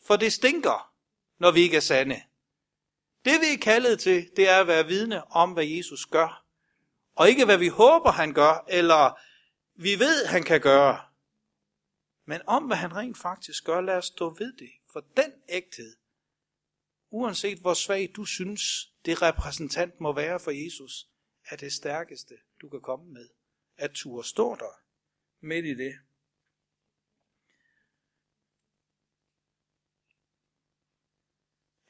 For 0.02 0.16
det 0.16 0.34
stinker, 0.34 0.94
når 1.38 1.52
vi 1.52 1.62
ikke 1.62 1.78
er 1.78 1.82
sande. 1.82 2.22
Det 3.26 3.42
vi 3.42 3.54
er 3.54 3.58
kaldet 3.62 4.00
til, 4.00 4.30
det 4.36 4.50
er 4.50 4.60
at 4.60 4.68
være 4.68 4.88
vidne 4.88 5.32
om, 5.32 5.54
hvad 5.54 5.66
Jesus 5.66 6.06
gør. 6.06 6.46
Og 7.16 7.30
ikke 7.30 7.46
hvad 7.46 7.58
vi 7.58 7.68
håber, 7.68 8.12
han 8.12 8.34
gør, 8.34 8.66
eller 8.70 9.20
vi 9.76 10.00
ved, 10.00 10.26
han 10.26 10.44
kan 10.44 10.62
gøre. 10.62 11.02
Men 12.26 12.42
om, 12.48 12.64
hvad 12.64 12.78
han 12.78 12.96
rent 12.96 13.18
faktisk 13.18 13.64
gør, 13.66 13.82
lad 13.82 13.98
os 13.98 14.06
stå 14.06 14.34
ved 14.34 14.54
det. 14.54 14.72
For 14.92 15.06
den 15.18 15.32
ægthed, 15.50 15.96
uanset 17.10 17.60
hvor 17.60 17.74
svag 17.74 18.12
du 18.16 18.26
synes, 18.26 18.62
det 19.06 19.22
repræsentant 19.22 20.02
må 20.02 20.14
være 20.14 20.40
for 20.40 20.52
Jesus, 20.52 21.08
er 21.50 21.56
det 21.56 21.74
stærkeste, 21.74 22.36
du 22.62 22.70
kan 22.70 22.82
komme 22.82 23.14
med. 23.14 23.30
At 23.78 23.92
turde 23.92 24.28
stå 24.28 24.56
der 24.56 24.80
midt 25.42 25.66
i 25.66 25.74
det. 25.74 25.94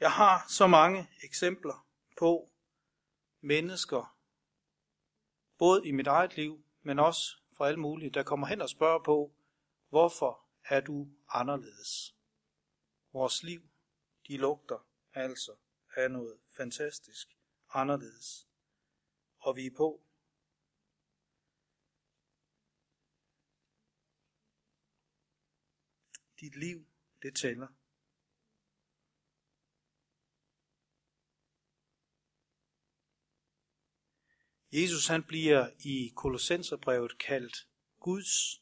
Jeg 0.03 0.11
har 0.11 0.45
så 0.47 0.67
mange 0.67 1.09
eksempler 1.21 1.87
på 2.17 2.51
mennesker, 3.41 4.17
både 5.57 5.87
i 5.87 5.91
mit 5.91 6.07
eget 6.07 6.35
liv, 6.35 6.65
men 6.81 6.99
også 6.99 7.37
fra 7.57 7.67
alle 7.67 7.79
mulige, 7.79 8.09
der 8.09 8.23
kommer 8.23 8.47
hen 8.47 8.61
og 8.61 8.69
spørger 8.69 9.03
på, 9.03 9.35
hvorfor 9.89 10.45
er 10.63 10.81
du 10.81 11.07
anderledes? 11.29 12.15
Vores 13.13 13.43
liv, 13.43 13.69
de 14.27 14.37
lugter 14.37 14.87
altså 15.13 15.55
af 15.95 16.11
noget 16.11 16.39
fantastisk 16.57 17.27
anderledes. 17.73 18.47
Og 19.39 19.55
vi 19.55 19.65
er 19.65 19.75
på. 19.77 20.03
Dit 26.39 26.55
liv, 26.55 26.87
det 27.21 27.35
tæller. 27.35 27.67
Jesus 34.73 35.07
han 35.07 35.23
bliver 35.23 35.69
i 35.79 36.13
Kolossenserbrevet 36.15 37.17
kaldt 37.17 37.67
Guds 37.99 38.61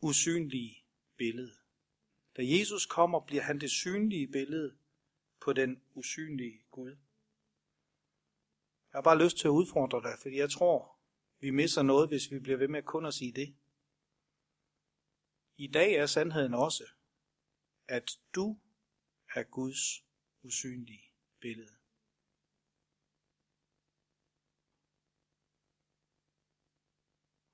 usynlige 0.00 0.84
billede. 1.16 1.56
Da 2.36 2.42
Jesus 2.42 2.86
kommer, 2.86 3.20
bliver 3.20 3.42
han 3.42 3.60
det 3.60 3.70
synlige 3.70 4.26
billede 4.26 4.76
på 5.40 5.52
den 5.52 5.82
usynlige 5.94 6.62
Gud. 6.70 6.90
Jeg 8.92 8.98
har 8.98 9.02
bare 9.02 9.24
lyst 9.24 9.36
til 9.36 9.48
at 9.48 9.52
udfordre 9.52 10.02
dig, 10.02 10.18
fordi 10.22 10.36
jeg 10.36 10.50
tror, 10.50 10.96
vi 11.40 11.50
misser 11.50 11.82
noget, 11.82 12.08
hvis 12.08 12.30
vi 12.30 12.38
bliver 12.38 12.58
ved 12.58 12.68
med 12.68 12.82
kun 12.82 13.06
at 13.06 13.14
sige 13.14 13.32
det. 13.32 13.54
I 15.56 15.66
dag 15.66 15.92
er 15.92 16.06
sandheden 16.06 16.54
også, 16.54 16.84
at 17.88 18.18
du 18.34 18.58
er 19.34 19.42
Guds 19.42 20.04
usynlige 20.42 21.12
billede. 21.40 21.79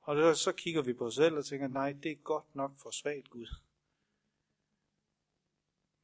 Og 0.06 0.36
så 0.36 0.52
kigger 0.52 0.82
vi 0.82 0.92
på 0.92 1.06
os 1.06 1.14
selv 1.14 1.36
og 1.36 1.46
tænker, 1.46 1.68
nej, 1.68 1.92
det 1.92 2.12
er 2.12 2.16
godt 2.16 2.54
nok 2.54 2.78
for 2.78 2.90
svagt 2.90 3.30
Gud. 3.30 3.46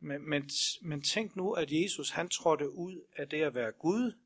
Men, 0.00 0.28
men, 0.28 0.50
men 0.80 1.02
tænk 1.02 1.36
nu, 1.36 1.52
at 1.52 1.72
Jesus 1.72 2.10
han 2.10 2.28
trådte 2.28 2.70
ud 2.70 3.06
af 3.16 3.28
det 3.28 3.42
at 3.42 3.54
være 3.54 3.72
Gud 3.72 4.18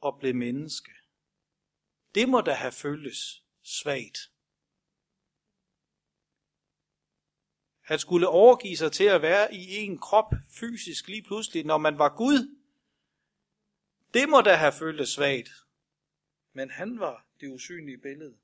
og 0.00 0.18
blev 0.18 0.34
menneske. 0.34 0.92
Det 2.14 2.28
må 2.28 2.40
da 2.40 2.52
have 2.52 2.72
føltes 2.72 3.42
svagt. 3.62 4.18
At 7.86 8.00
skulle 8.00 8.28
overgive 8.28 8.76
sig 8.76 8.92
til 8.92 9.04
at 9.04 9.22
være 9.22 9.54
i 9.54 9.76
en 9.76 9.98
krop 9.98 10.32
fysisk 10.50 11.08
lige 11.08 11.22
pludselig, 11.22 11.64
når 11.64 11.78
man 11.78 11.98
var 11.98 12.16
Gud, 12.16 12.56
det 14.14 14.28
må 14.28 14.40
da 14.40 14.54
have 14.54 14.72
føltes 14.72 15.08
svagt. 15.08 15.50
Men 16.52 16.70
han 16.70 17.00
var 17.00 17.26
det 17.44 17.52
usynlige 17.52 17.98
billede. 17.98 18.38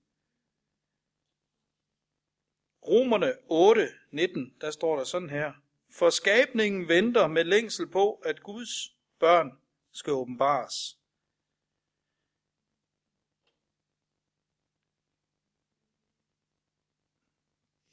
Romerne 2.83 3.33
8, 3.51 3.89
19, 4.11 4.61
der 4.61 4.71
står 4.71 4.97
der 4.97 5.05
sådan 5.05 5.31
her. 5.31 5.53
For 5.99 6.11
skabningen 6.11 6.89
venter 6.89 7.27
med 7.27 7.45
længsel 7.45 7.91
på, 7.91 8.15
at 8.15 8.43
Guds 8.43 8.97
børn 9.19 9.51
skal 9.93 10.13
åbenbares. 10.13 10.99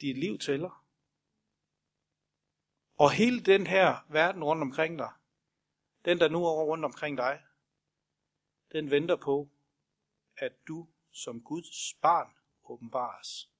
Dit 0.00 0.18
liv 0.18 0.38
tæller. 0.38 0.86
Og 2.94 3.12
hele 3.12 3.40
den 3.40 3.66
her 3.66 4.06
verden 4.10 4.44
rundt 4.44 4.62
omkring 4.62 4.98
dig, 4.98 5.12
den 6.04 6.18
der 6.18 6.28
nu 6.28 6.44
er 6.44 6.64
rundt 6.64 6.84
omkring 6.84 7.16
dig, 7.16 7.42
den 8.72 8.90
venter 8.90 9.16
på, 9.16 9.50
at 10.36 10.52
du 10.68 10.88
som 11.22 11.42
Guds 11.42 11.94
barn 12.02 12.34
åbenbares. 12.62 13.50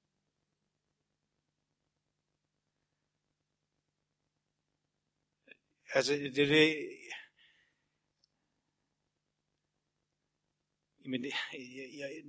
Altså, 5.93 6.13
det, 6.13 6.35
det, 6.35 6.75
men 10.97 11.23
det, 11.23 11.33
jeg, 11.53 11.89
jeg, 11.97 12.23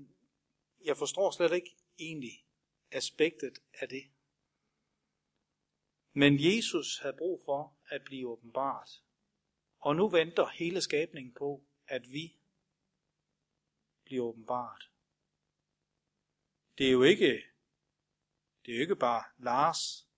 jeg 0.84 0.96
forstår 0.96 1.30
slet 1.30 1.52
ikke 1.52 1.76
egentlig 1.98 2.46
aspektet 2.90 3.58
af 3.72 3.88
det. 3.88 4.10
Men 6.12 6.34
Jesus 6.40 6.98
havde 6.98 7.16
brug 7.18 7.42
for 7.44 7.78
at 7.86 8.04
blive 8.04 8.28
åbenbart. 8.28 8.90
Og 9.78 9.96
nu 9.96 10.08
venter 10.08 10.48
hele 10.48 10.80
skabningen 10.80 11.34
på, 11.34 11.64
at 11.86 12.12
vi 12.12 12.36
bliver 14.04 14.24
åbenbart. 14.24 14.89
Det 16.80 16.88
er 16.88 16.92
jo 16.92 17.02
ikke, 17.02 17.44
det 18.64 18.72
er 18.72 18.76
jo 18.76 18.80
ikke 18.80 18.96
bare 18.96 19.24
Lars, 19.38 20.08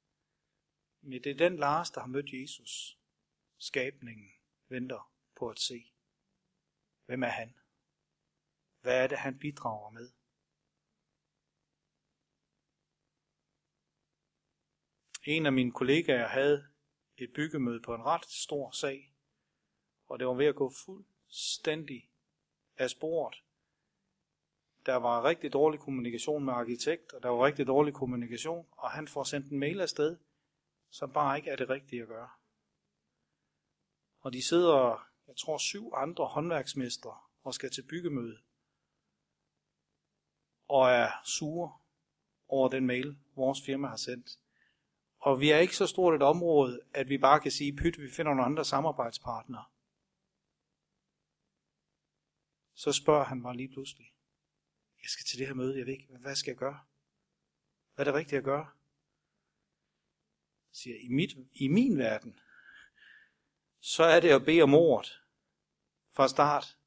men 1.00 1.24
det 1.24 1.26
er 1.26 1.34
den 1.34 1.56
Lars, 1.56 1.90
der 1.90 2.00
har 2.00 2.08
mødt 2.08 2.32
Jesus 2.32 2.98
skabningen 3.58 4.30
venter 4.68 5.12
på 5.36 5.50
at 5.50 5.58
se. 5.58 5.92
Hvem 7.06 7.22
er 7.22 7.28
han? 7.28 7.58
Hvad 8.80 9.04
er 9.04 9.06
det, 9.06 9.18
han 9.18 9.38
bidrager 9.38 9.90
med? 9.90 10.12
En 15.24 15.46
af 15.46 15.52
mine 15.52 15.72
kollegaer 15.72 16.28
havde 16.28 16.68
et 17.16 17.32
byggemøde 17.34 17.82
på 17.82 17.94
en 17.94 18.02
ret 18.02 18.26
stor 18.26 18.70
sag, 18.70 19.14
og 20.06 20.18
det 20.18 20.26
var 20.26 20.34
ved 20.34 20.46
at 20.46 20.56
gå 20.56 20.72
fuldstændig 20.84 22.10
af 22.76 22.90
sporet. 22.90 23.42
Der 24.86 24.96
var 24.96 25.24
rigtig 25.24 25.52
dårlig 25.52 25.80
kommunikation 25.80 26.44
med 26.44 26.52
arkitekt, 26.52 27.12
og 27.12 27.22
der 27.22 27.28
var 27.28 27.46
rigtig 27.46 27.66
dårlig 27.66 27.94
kommunikation, 27.94 28.66
og 28.72 28.90
han 28.90 29.08
får 29.08 29.24
sendt 29.24 29.50
en 29.50 29.58
mail 29.58 29.80
afsted, 29.80 30.16
som 30.90 31.12
bare 31.12 31.36
ikke 31.36 31.50
er 31.50 31.56
det 31.56 31.70
rigtige 31.70 32.02
at 32.02 32.08
gøre. 32.08 32.28
Og 34.20 34.32
de 34.32 34.42
sidder, 34.48 35.08
jeg 35.26 35.36
tror, 35.36 35.58
syv 35.58 35.92
andre 35.94 36.26
håndværksmestre 36.26 37.18
og 37.42 37.54
skal 37.54 37.70
til 37.70 37.82
byggemøde. 37.82 38.38
Og 40.68 40.90
er 40.90 41.10
sure 41.24 41.78
over 42.48 42.68
den 42.68 42.86
mail, 42.86 43.18
vores 43.36 43.62
firma 43.66 43.88
har 43.88 43.96
sendt. 43.96 44.38
Og 45.18 45.40
vi 45.40 45.50
er 45.50 45.58
ikke 45.58 45.76
så 45.76 45.86
stort 45.86 46.14
et 46.14 46.22
område, 46.22 46.80
at 46.94 47.08
vi 47.08 47.18
bare 47.18 47.40
kan 47.40 47.50
sige, 47.50 47.76
pyt, 47.76 47.98
vi 47.98 48.10
finder 48.10 48.34
nogle 48.34 48.44
andre 48.44 48.64
samarbejdspartnere. 48.64 49.64
Så 52.74 52.92
spørger 52.92 53.24
han 53.24 53.42
mig 53.42 53.54
lige 53.54 53.68
pludselig. 53.68 54.11
Jeg 55.02 55.10
skal 55.10 55.24
til 55.24 55.38
det 55.38 55.46
her 55.46 55.54
møde, 55.54 55.78
jeg 55.78 55.86
ved 55.86 55.92
ikke, 55.92 56.16
hvad 56.20 56.34
skal 56.34 56.50
jeg 56.50 56.58
gøre? 56.58 56.80
Hvad 57.94 58.06
er 58.06 58.10
det 58.10 58.18
rigtige 58.18 58.38
at 58.38 58.44
gøre? 58.44 58.66
Jeg 60.68 60.76
siger, 60.76 60.96
i, 61.00 61.08
mit, 61.08 61.36
i 61.52 61.68
min 61.68 61.98
verden, 61.98 62.40
så 63.80 64.02
er 64.02 64.20
det 64.20 64.30
at 64.30 64.44
bede 64.44 64.62
om 64.62 64.74
ordet 64.74 65.22
fra 66.10 66.28
start 66.28 66.78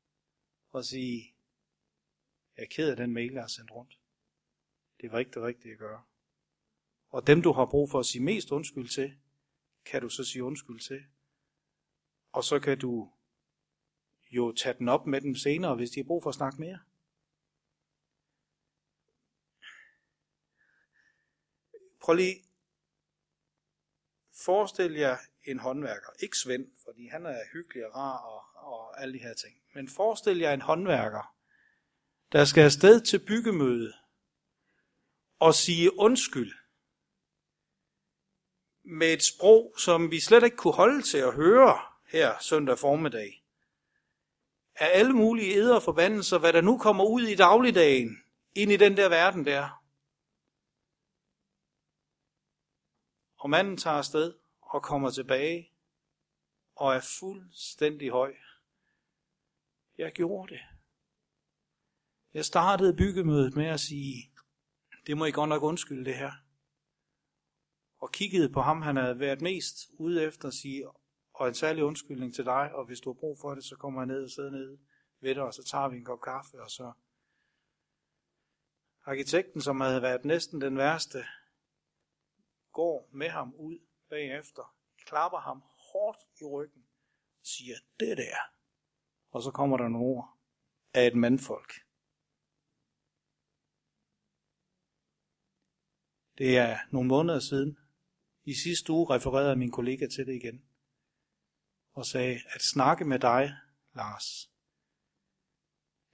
og 0.70 0.86
sige, 0.86 1.34
jeg 2.58 2.64
er 2.64 2.68
ked 2.68 2.90
af 2.90 2.96
den 2.96 3.14
mail, 3.14 3.34
jeg 3.34 3.44
har 3.44 3.48
sendt 3.48 3.72
rundt. 3.72 4.00
Det 5.02 5.12
var 5.12 5.20
ikke 5.20 5.32
det 5.32 5.44
rigtige 5.44 5.72
at 5.72 5.80
gøre. 5.80 6.04
Og 7.10 7.28
dem, 7.28 7.42
du 7.42 7.52
har 7.52 7.66
brug 7.66 7.90
for 7.90 8.00
at 8.00 8.06
sige 8.06 8.24
mest 8.24 8.52
undskyld 8.52 8.90
til, 8.90 9.18
kan 9.86 10.02
du 10.02 10.10
så 10.10 10.24
sige 10.24 10.44
undskyld 10.44 10.80
til. 10.80 11.06
Og 12.32 12.44
så 12.44 12.60
kan 12.60 12.80
du 12.80 13.12
jo 14.32 14.52
tage 14.52 14.78
den 14.78 14.90
op 14.90 15.08
med 15.08 15.22
dem 15.22 15.36
senere, 15.36 15.76
hvis 15.76 15.92
de 15.92 16.00
har 16.00 16.06
brug 16.06 16.24
for 16.24 16.30
at 16.30 16.36
snakke 16.36 16.62
mere. 16.62 16.80
Prøv 22.06 22.16
lige 22.16 22.44
forestil 24.46 24.92
jer 24.92 25.18
en 25.44 25.60
håndværker. 25.60 26.10
Ikke 26.20 26.38
Svend, 26.38 26.68
fordi 26.86 27.08
han 27.08 27.26
er 27.26 27.40
hyggelig 27.54 27.86
og 27.86 27.96
rar 27.96 28.18
og, 28.18 28.44
og 28.56 29.02
alle 29.02 29.14
de 29.14 29.24
her 29.24 29.34
ting. 29.34 29.56
Men 29.74 29.90
forestil 29.90 30.38
jer 30.38 30.54
en 30.54 30.62
håndværker, 30.62 31.36
der 32.32 32.46
skal 32.46 32.64
afsted 32.64 33.02
til 33.02 33.20
byggemøde 33.20 33.94
og 35.40 35.56
sige 35.56 36.00
undskyld 36.00 36.54
med 38.84 39.14
et 39.14 39.24
sprog, 39.24 39.76
som 39.78 40.12
vi 40.12 40.20
slet 40.20 40.44
ikke 40.44 40.58
kunne 40.58 40.74
holde 40.74 41.02
til 41.02 41.18
at 41.18 41.34
høre 41.34 41.80
her 42.08 42.40
søndag 42.40 42.80
formiddag. 42.80 43.44
Af 44.76 44.90
alle 44.94 45.14
mulige 45.14 45.56
eder 45.56 45.76
og 45.76 45.84
forbandelser, 45.84 46.38
hvad 46.38 46.54
der 46.54 46.62
nu 46.62 46.78
kommer 46.78 47.04
ud 47.04 47.22
i 47.22 47.36
dagligdagen, 47.36 48.24
ind 48.56 48.72
i 48.72 48.78
den 48.78 48.98
der 48.98 49.10
verden 49.10 49.46
der. 49.46 49.85
Og 53.46 53.50
manden 53.50 53.78
tager 53.78 53.98
afsted 53.98 54.34
og 54.62 54.84
kommer 54.84 55.10
tilbage 55.10 55.72
og 56.76 56.96
er 56.96 57.00
fuldstændig 57.20 58.10
høj. 58.10 58.36
Jeg 59.98 60.12
gjorde 60.12 60.54
det. 60.54 60.62
Jeg 62.34 62.46
startede 62.46 62.96
byggemødet 62.96 63.56
med 63.56 63.66
at 63.66 63.80
sige, 63.80 64.32
det 65.08 65.18
må 65.18 65.26
I 65.26 65.32
godt 65.32 65.50
nok 65.50 65.64
undskylde 65.64 66.06
det 66.06 66.16
her. 66.16 66.32
Og 67.98 68.12
kiggede 68.12 68.50
på 68.50 68.62
ham, 68.62 68.82
han 68.82 68.96
havde 68.96 69.20
været 69.20 69.42
mest 69.42 69.78
ude 70.00 70.24
efter 70.24 70.48
at 70.48 70.54
sige, 70.54 70.90
og 71.34 71.48
en 71.48 71.54
særlig 71.54 71.84
undskyldning 71.84 72.36
til 72.36 72.46
dig, 72.46 72.76
og 72.76 72.86
hvis 72.86 73.00
du 73.00 73.14
har 73.14 73.20
brug 73.20 73.40
for 73.40 73.56
det, 73.56 73.64
så 73.64 73.76
kommer 73.76 74.02
jeg 74.02 74.08
ned 74.08 74.24
og 74.24 74.30
sidder 74.30 74.52
nede 74.52 74.78
ved 75.20 75.36
dig, 75.36 75.44
og 75.44 75.54
så 75.54 75.64
tager 75.64 75.90
vi 75.90 75.98
en 75.98 76.06
kop 76.06 76.22
kaffe, 76.22 76.62
og 76.62 76.72
så 76.72 76.92
arkitekten, 79.04 79.62
som 79.62 79.82
havde 79.82 80.02
været 80.02 80.26
næsten 80.26 80.62
den 80.62 80.78
værste, 80.78 81.26
går 82.76 83.10
med 83.12 83.30
ham 83.30 83.56
ud 83.56 83.80
bagefter, 84.10 84.76
klapper 85.06 85.40
ham 85.40 85.64
hårdt 85.92 86.20
i 86.42 86.44
ryggen, 86.44 86.84
og 87.40 87.46
siger, 87.46 87.76
det 88.00 88.18
der. 88.18 88.38
Og 89.30 89.42
så 89.42 89.52
kommer 89.52 89.78
der 89.78 89.88
nogle 89.88 90.08
ord 90.08 90.38
af 90.94 91.08
et 91.08 91.16
mandfolk. 91.16 91.74
Det 96.38 96.58
er 96.58 96.78
nogle 96.92 97.08
måneder 97.08 97.40
siden. 97.40 97.78
I 98.44 98.54
sidste 98.54 98.92
uge 98.94 99.16
refererede 99.16 99.56
min 99.56 99.72
kollega 99.72 100.08
til 100.08 100.28
det 100.28 100.34
igen. 100.34 100.66
Og 101.92 102.06
sagde, 102.06 102.40
at 102.56 102.62
snakke 102.62 103.06
med 103.06 103.20
dig, 103.20 103.58
Lars, 103.94 104.52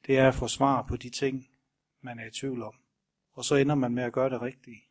det 0.05 0.17
er 0.17 0.27
at 0.27 0.35
få 0.35 0.47
svar 0.47 0.87
på 0.87 0.97
de 0.97 1.09
ting, 1.09 1.49
man 2.01 2.19
er 2.19 2.25
i 2.25 2.31
tvivl 2.31 2.63
om. 2.63 2.75
Og 3.31 3.45
så 3.45 3.55
ender 3.55 3.75
man 3.75 3.93
med 3.93 4.03
at 4.03 4.13
gøre 4.13 4.29
det 4.29 4.41
rigtige. 4.41 4.90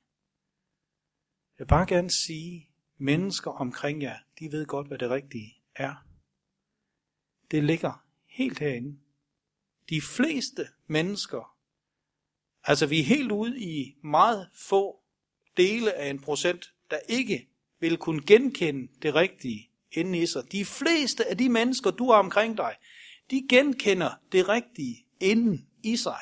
Jeg 1.61 1.65
vil 1.65 1.69
bare 1.69 1.87
gerne 1.87 2.11
sige, 2.11 2.71
mennesker 2.99 3.51
omkring 3.51 4.03
jer, 4.03 4.19
de 4.39 4.53
ved 4.53 4.67
godt, 4.67 4.87
hvad 4.87 4.99
det 4.99 5.11
rigtige 5.11 5.63
er. 5.75 6.07
Det 7.51 7.65
ligger 7.65 8.07
helt 8.27 8.59
herinde. 8.59 8.99
De 9.89 10.01
fleste 10.01 10.69
mennesker, 10.87 11.57
altså 12.65 12.87
vi 12.87 13.01
er 13.01 13.05
helt 13.05 13.33
ude 13.33 13.61
i 13.61 13.97
meget 14.03 14.51
få 14.55 15.01
dele 15.57 15.95
af 15.95 16.11
en 16.11 16.21
procent, 16.21 16.75
der 16.91 16.99
ikke 17.09 17.49
vil 17.81 17.97
kunne 17.97 18.27
genkende 18.27 18.89
det 19.03 19.15
rigtige 19.15 19.71
inde 19.93 20.19
i 20.19 20.27
sig. 20.27 20.53
De 20.53 20.65
fleste 20.65 21.27
af 21.27 21.39
de 21.39 21.49
mennesker, 21.49 21.91
du 21.91 22.11
har 22.11 22.19
omkring 22.19 22.57
dig, 22.57 22.77
de 23.31 23.47
genkender 23.49 24.11
det 24.33 24.49
rigtige 24.49 25.07
inden 25.21 25.69
i 25.83 25.97
sig. 25.97 26.21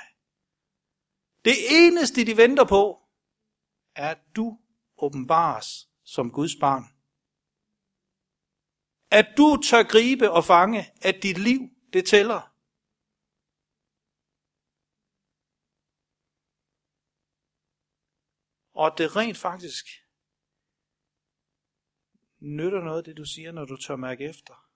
Det 1.45 1.55
eneste, 1.71 2.27
de 2.27 2.37
venter 2.37 2.65
på, 2.65 3.03
er, 3.95 4.11
at 4.11 4.19
du 4.37 4.59
åbenbares 4.99 5.89
som 6.05 6.31
Guds 6.31 6.57
barn. 6.61 6.85
At 9.11 9.27
du 9.37 9.63
tør 9.71 9.83
gribe 9.83 10.31
og 10.31 10.45
fange, 10.45 10.81
at 11.03 11.23
dit 11.23 11.39
liv, 11.39 11.61
det 11.93 12.07
tæller. 12.07 12.55
Og 18.73 18.99
det 18.99 19.17
rent 19.17 19.37
faktisk 19.37 19.87
nytter 22.39 22.81
noget, 22.81 23.07
det 23.07 23.17
du 23.17 23.25
siger, 23.25 23.53
når 23.53 23.65
du 23.65 23.77
tør 23.77 23.97
mærke 23.97 24.25
efter. 24.25 24.69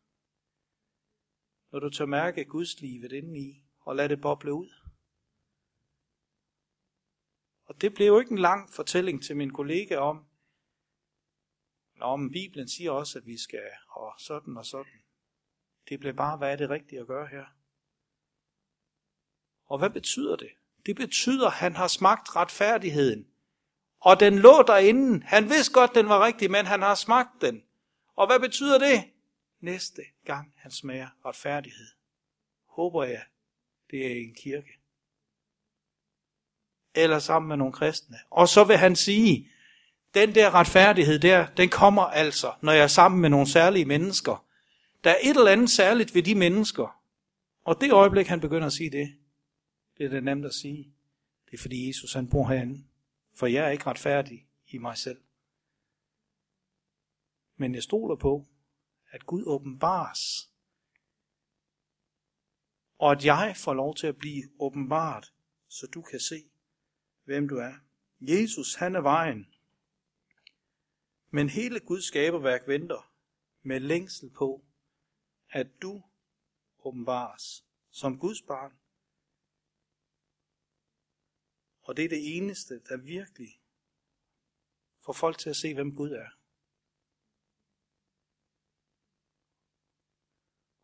Når 1.72 1.80
du 1.80 1.90
tør 1.90 2.06
mærke 2.06 2.44
Guds 2.44 2.80
livet 2.80 3.12
indeni, 3.12 3.64
og 3.80 3.96
lad 3.96 4.08
det 4.08 4.20
boble 4.20 4.52
ud. 4.52 4.81
Og 7.72 7.80
det 7.80 7.94
blev 7.94 8.06
jo 8.06 8.18
ikke 8.20 8.32
en 8.32 8.38
lang 8.38 8.72
fortælling 8.72 9.22
til 9.22 9.36
min 9.36 9.52
kollega 9.52 9.96
om, 9.96 10.24
Nå, 11.94 12.16
men 12.16 12.30
Bibelen 12.30 12.68
siger 12.68 12.90
også, 12.90 13.18
at 13.18 13.26
vi 13.26 13.38
skal, 13.38 13.70
og 13.88 14.14
sådan 14.18 14.56
og 14.56 14.66
sådan. 14.66 15.02
Det 15.88 16.00
blev 16.00 16.14
bare, 16.14 16.36
hvad 16.36 16.52
er 16.52 16.56
det 16.56 16.70
rigtige 16.70 17.00
at 17.00 17.06
gøre 17.06 17.26
her? 17.26 17.44
Og 19.64 19.78
hvad 19.78 19.90
betyder 19.90 20.36
det? 20.36 20.50
Det 20.86 20.96
betyder, 20.96 21.46
at 21.46 21.52
han 21.52 21.76
har 21.76 21.88
smagt 21.88 22.36
retfærdigheden. 22.36 23.26
Og 24.00 24.20
den 24.20 24.38
lå 24.38 24.62
derinde. 24.66 25.26
Han 25.26 25.48
vidste 25.48 25.72
godt, 25.72 25.94
den 25.94 26.08
var 26.08 26.26
rigtig, 26.26 26.50
men 26.50 26.66
han 26.66 26.82
har 26.82 26.94
smagt 26.94 27.40
den. 27.40 27.64
Og 28.14 28.26
hvad 28.26 28.40
betyder 28.40 28.78
det? 28.78 29.10
Næste 29.60 30.02
gang 30.24 30.54
han 30.56 30.70
smager 30.70 31.08
retfærdighed, 31.24 31.88
håber 32.66 33.04
jeg, 33.04 33.24
det 33.90 34.06
er 34.06 34.10
i 34.10 34.22
en 34.22 34.34
kirke. 34.34 34.81
Eller 36.94 37.18
sammen 37.18 37.48
med 37.48 37.56
nogle 37.56 37.72
kristne. 37.72 38.16
Og 38.30 38.48
så 38.48 38.64
vil 38.64 38.76
han 38.76 38.96
sige, 38.96 39.48
den 40.14 40.34
der 40.34 40.54
retfærdighed 40.54 41.18
der, 41.18 41.46
den 41.46 41.68
kommer 41.68 42.02
altså, 42.02 42.52
når 42.60 42.72
jeg 42.72 42.82
er 42.82 42.86
sammen 42.86 43.20
med 43.20 43.30
nogle 43.30 43.46
særlige 43.46 43.84
mennesker. 43.84 44.46
Der 45.04 45.10
er 45.10 45.18
et 45.22 45.36
eller 45.36 45.50
andet 45.50 45.70
særligt 45.70 46.14
ved 46.14 46.22
de 46.22 46.34
mennesker. 46.34 47.00
Og 47.64 47.80
det 47.80 47.92
øjeblik, 47.92 48.26
han 48.26 48.40
begynder 48.40 48.66
at 48.66 48.72
sige 48.72 48.90
det, 48.90 49.14
det 49.98 50.06
er 50.06 50.10
det 50.10 50.24
nemt 50.24 50.44
at 50.44 50.54
sige. 50.54 50.94
Det 51.50 51.58
er 51.58 51.62
fordi 51.62 51.88
Jesus 51.88 52.12
han 52.12 52.28
bor 52.28 52.48
herinde. 52.48 52.84
For 53.34 53.46
jeg 53.46 53.64
er 53.64 53.70
ikke 53.70 53.86
retfærdig 53.86 54.46
i 54.68 54.78
mig 54.78 54.98
selv. 54.98 55.20
Men 57.56 57.74
jeg 57.74 57.82
stoler 57.82 58.16
på, 58.16 58.46
at 59.10 59.26
Gud 59.26 59.42
åbenbares. 59.46 60.48
Og 62.98 63.12
at 63.12 63.24
jeg 63.24 63.54
får 63.56 63.74
lov 63.74 63.94
til 63.94 64.06
at 64.06 64.16
blive 64.16 64.42
åbenbart, 64.58 65.32
så 65.68 65.86
du 65.86 66.02
kan 66.02 66.20
se, 66.20 66.44
hvem 67.24 67.48
du 67.48 67.56
er. 67.56 67.74
Jesus, 68.20 68.74
han 68.74 68.94
er 68.94 69.00
vejen. 69.00 69.54
Men 71.30 71.48
hele 71.48 71.80
Guds 71.80 72.04
skaberværk 72.04 72.68
venter 72.68 73.12
med 73.62 73.80
længsel 73.80 74.30
på, 74.30 74.64
at 75.50 75.82
du 75.82 76.02
åbenbares 76.78 77.64
som 77.90 78.18
Guds 78.18 78.42
barn. 78.42 78.72
Og 81.82 81.96
det 81.96 82.04
er 82.04 82.08
det 82.08 82.36
eneste, 82.36 82.80
der 82.88 82.96
virkelig 82.96 83.60
får 85.00 85.12
folk 85.12 85.38
til 85.38 85.50
at 85.50 85.56
se, 85.56 85.74
hvem 85.74 85.96
Gud 85.96 86.10
er. 86.10 86.28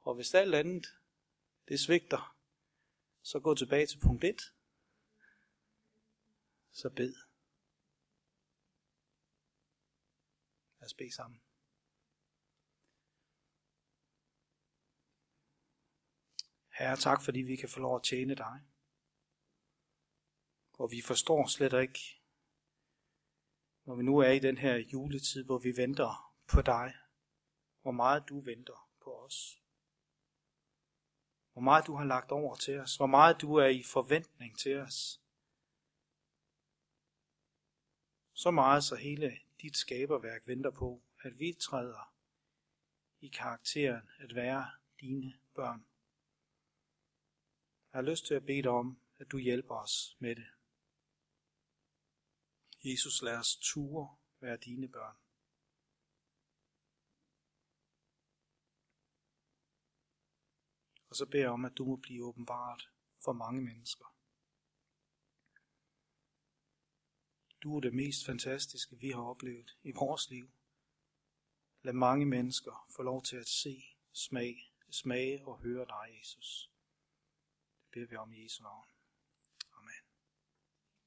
Og 0.01 0.15
hvis 0.15 0.35
alt 0.35 0.55
andet, 0.55 0.87
det 1.69 1.81
svigter, 1.81 2.37
så 3.23 3.41
gå 3.41 3.55
tilbage 3.55 3.87
til 3.87 4.01
punkt 4.01 4.25
1. 4.25 4.53
Så 6.81 6.91
bed. 6.91 7.15
Lad 10.79 10.87
os 10.87 10.95
bede 10.95 11.15
sammen. 11.15 11.41
Herre, 16.79 16.97
tak 16.97 17.25
fordi 17.25 17.41
vi 17.41 17.57
kan 17.57 17.69
få 17.69 17.81
lov 17.81 17.97
at 17.97 18.03
tjene 18.03 18.35
dig. 18.35 18.59
Og 20.73 20.91
vi 20.91 21.03
forstår 21.03 21.47
slet 21.47 21.83
ikke, 21.83 22.01
når 23.85 23.95
vi 23.95 24.03
nu 24.03 24.19
er 24.19 24.31
i 24.31 24.39
den 24.39 24.59
her 24.59 24.77
juletid, 24.77 25.45
hvor 25.45 25.59
vi 25.59 25.77
venter 25.77 26.35
på 26.53 26.63
dig, 26.63 26.95
hvor 27.83 27.93
meget 27.93 28.29
du 28.29 28.41
venter 28.41 28.91
på 29.03 29.25
os. 29.25 29.63
Hvor 31.53 31.63
meget 31.63 31.87
du 31.87 31.95
har 31.97 32.05
lagt 32.05 32.31
over 32.31 32.57
til 32.57 32.81
os, 32.81 32.97
hvor 32.97 33.07
meget 33.07 33.41
du 33.41 33.55
er 33.55 33.67
i 33.67 33.83
forventning 33.83 34.59
til 34.59 34.77
os. 34.77 35.28
Så 38.39 38.51
meget, 38.51 38.85
så 38.85 38.97
hele 38.97 39.41
dit 39.63 39.77
skaberværk 39.77 40.47
venter 40.47 40.71
på, 40.71 41.03
at 41.21 41.39
vi 41.39 41.57
træder 41.61 42.15
i 43.21 43.29
karakteren 43.29 44.09
at 44.19 44.35
være 44.35 44.71
dine 45.01 45.33
børn. 45.55 45.87
Jeg 47.93 47.99
har 47.99 48.11
lyst 48.11 48.27
til 48.27 48.35
at 48.35 48.47
bede 48.47 48.63
dig 48.63 48.71
om, 48.71 49.01
at 49.17 49.31
du 49.31 49.39
hjælper 49.39 49.75
os 49.75 50.17
med 50.19 50.37
det. 50.37 50.47
Jesus, 52.85 53.23
lad 53.23 53.39
os 53.39 53.57
ture 53.57 54.17
være 54.41 54.57
dine 54.57 54.89
børn. 54.89 55.17
Og 61.11 61.17
så 61.17 61.27
beder 61.27 61.45
jeg 61.45 61.51
om, 61.51 61.65
at 61.65 61.79
du 61.79 61.85
må 61.85 61.97
blive 61.97 62.25
åbenbart 62.25 62.91
for 63.25 63.33
mange 63.33 63.63
mennesker. 63.63 64.18
Du 67.63 67.77
er 67.77 67.81
det 67.81 67.95
mest 67.95 68.27
fantastiske, 68.27 68.97
vi 68.97 69.11
har 69.11 69.23
oplevet 69.23 69.77
i 69.83 69.93
vores 69.93 70.31
liv. 70.31 70.51
Lad 71.83 71.93
mange 71.93 72.27
mennesker 72.27 72.87
få 72.97 73.03
lov 73.03 73.23
til 73.23 73.37
at 73.37 73.49
se, 73.49 73.83
smage, 74.13 74.73
smage 74.91 75.47
og 75.47 75.59
høre 75.59 75.87
dig, 75.87 76.19
Jesus. 76.21 76.71
Det 77.83 77.91
beder 77.93 78.07
vi 78.07 78.17
om 78.17 78.33
i 78.33 78.45
Jesu 78.45 78.63
navn. 78.63 78.98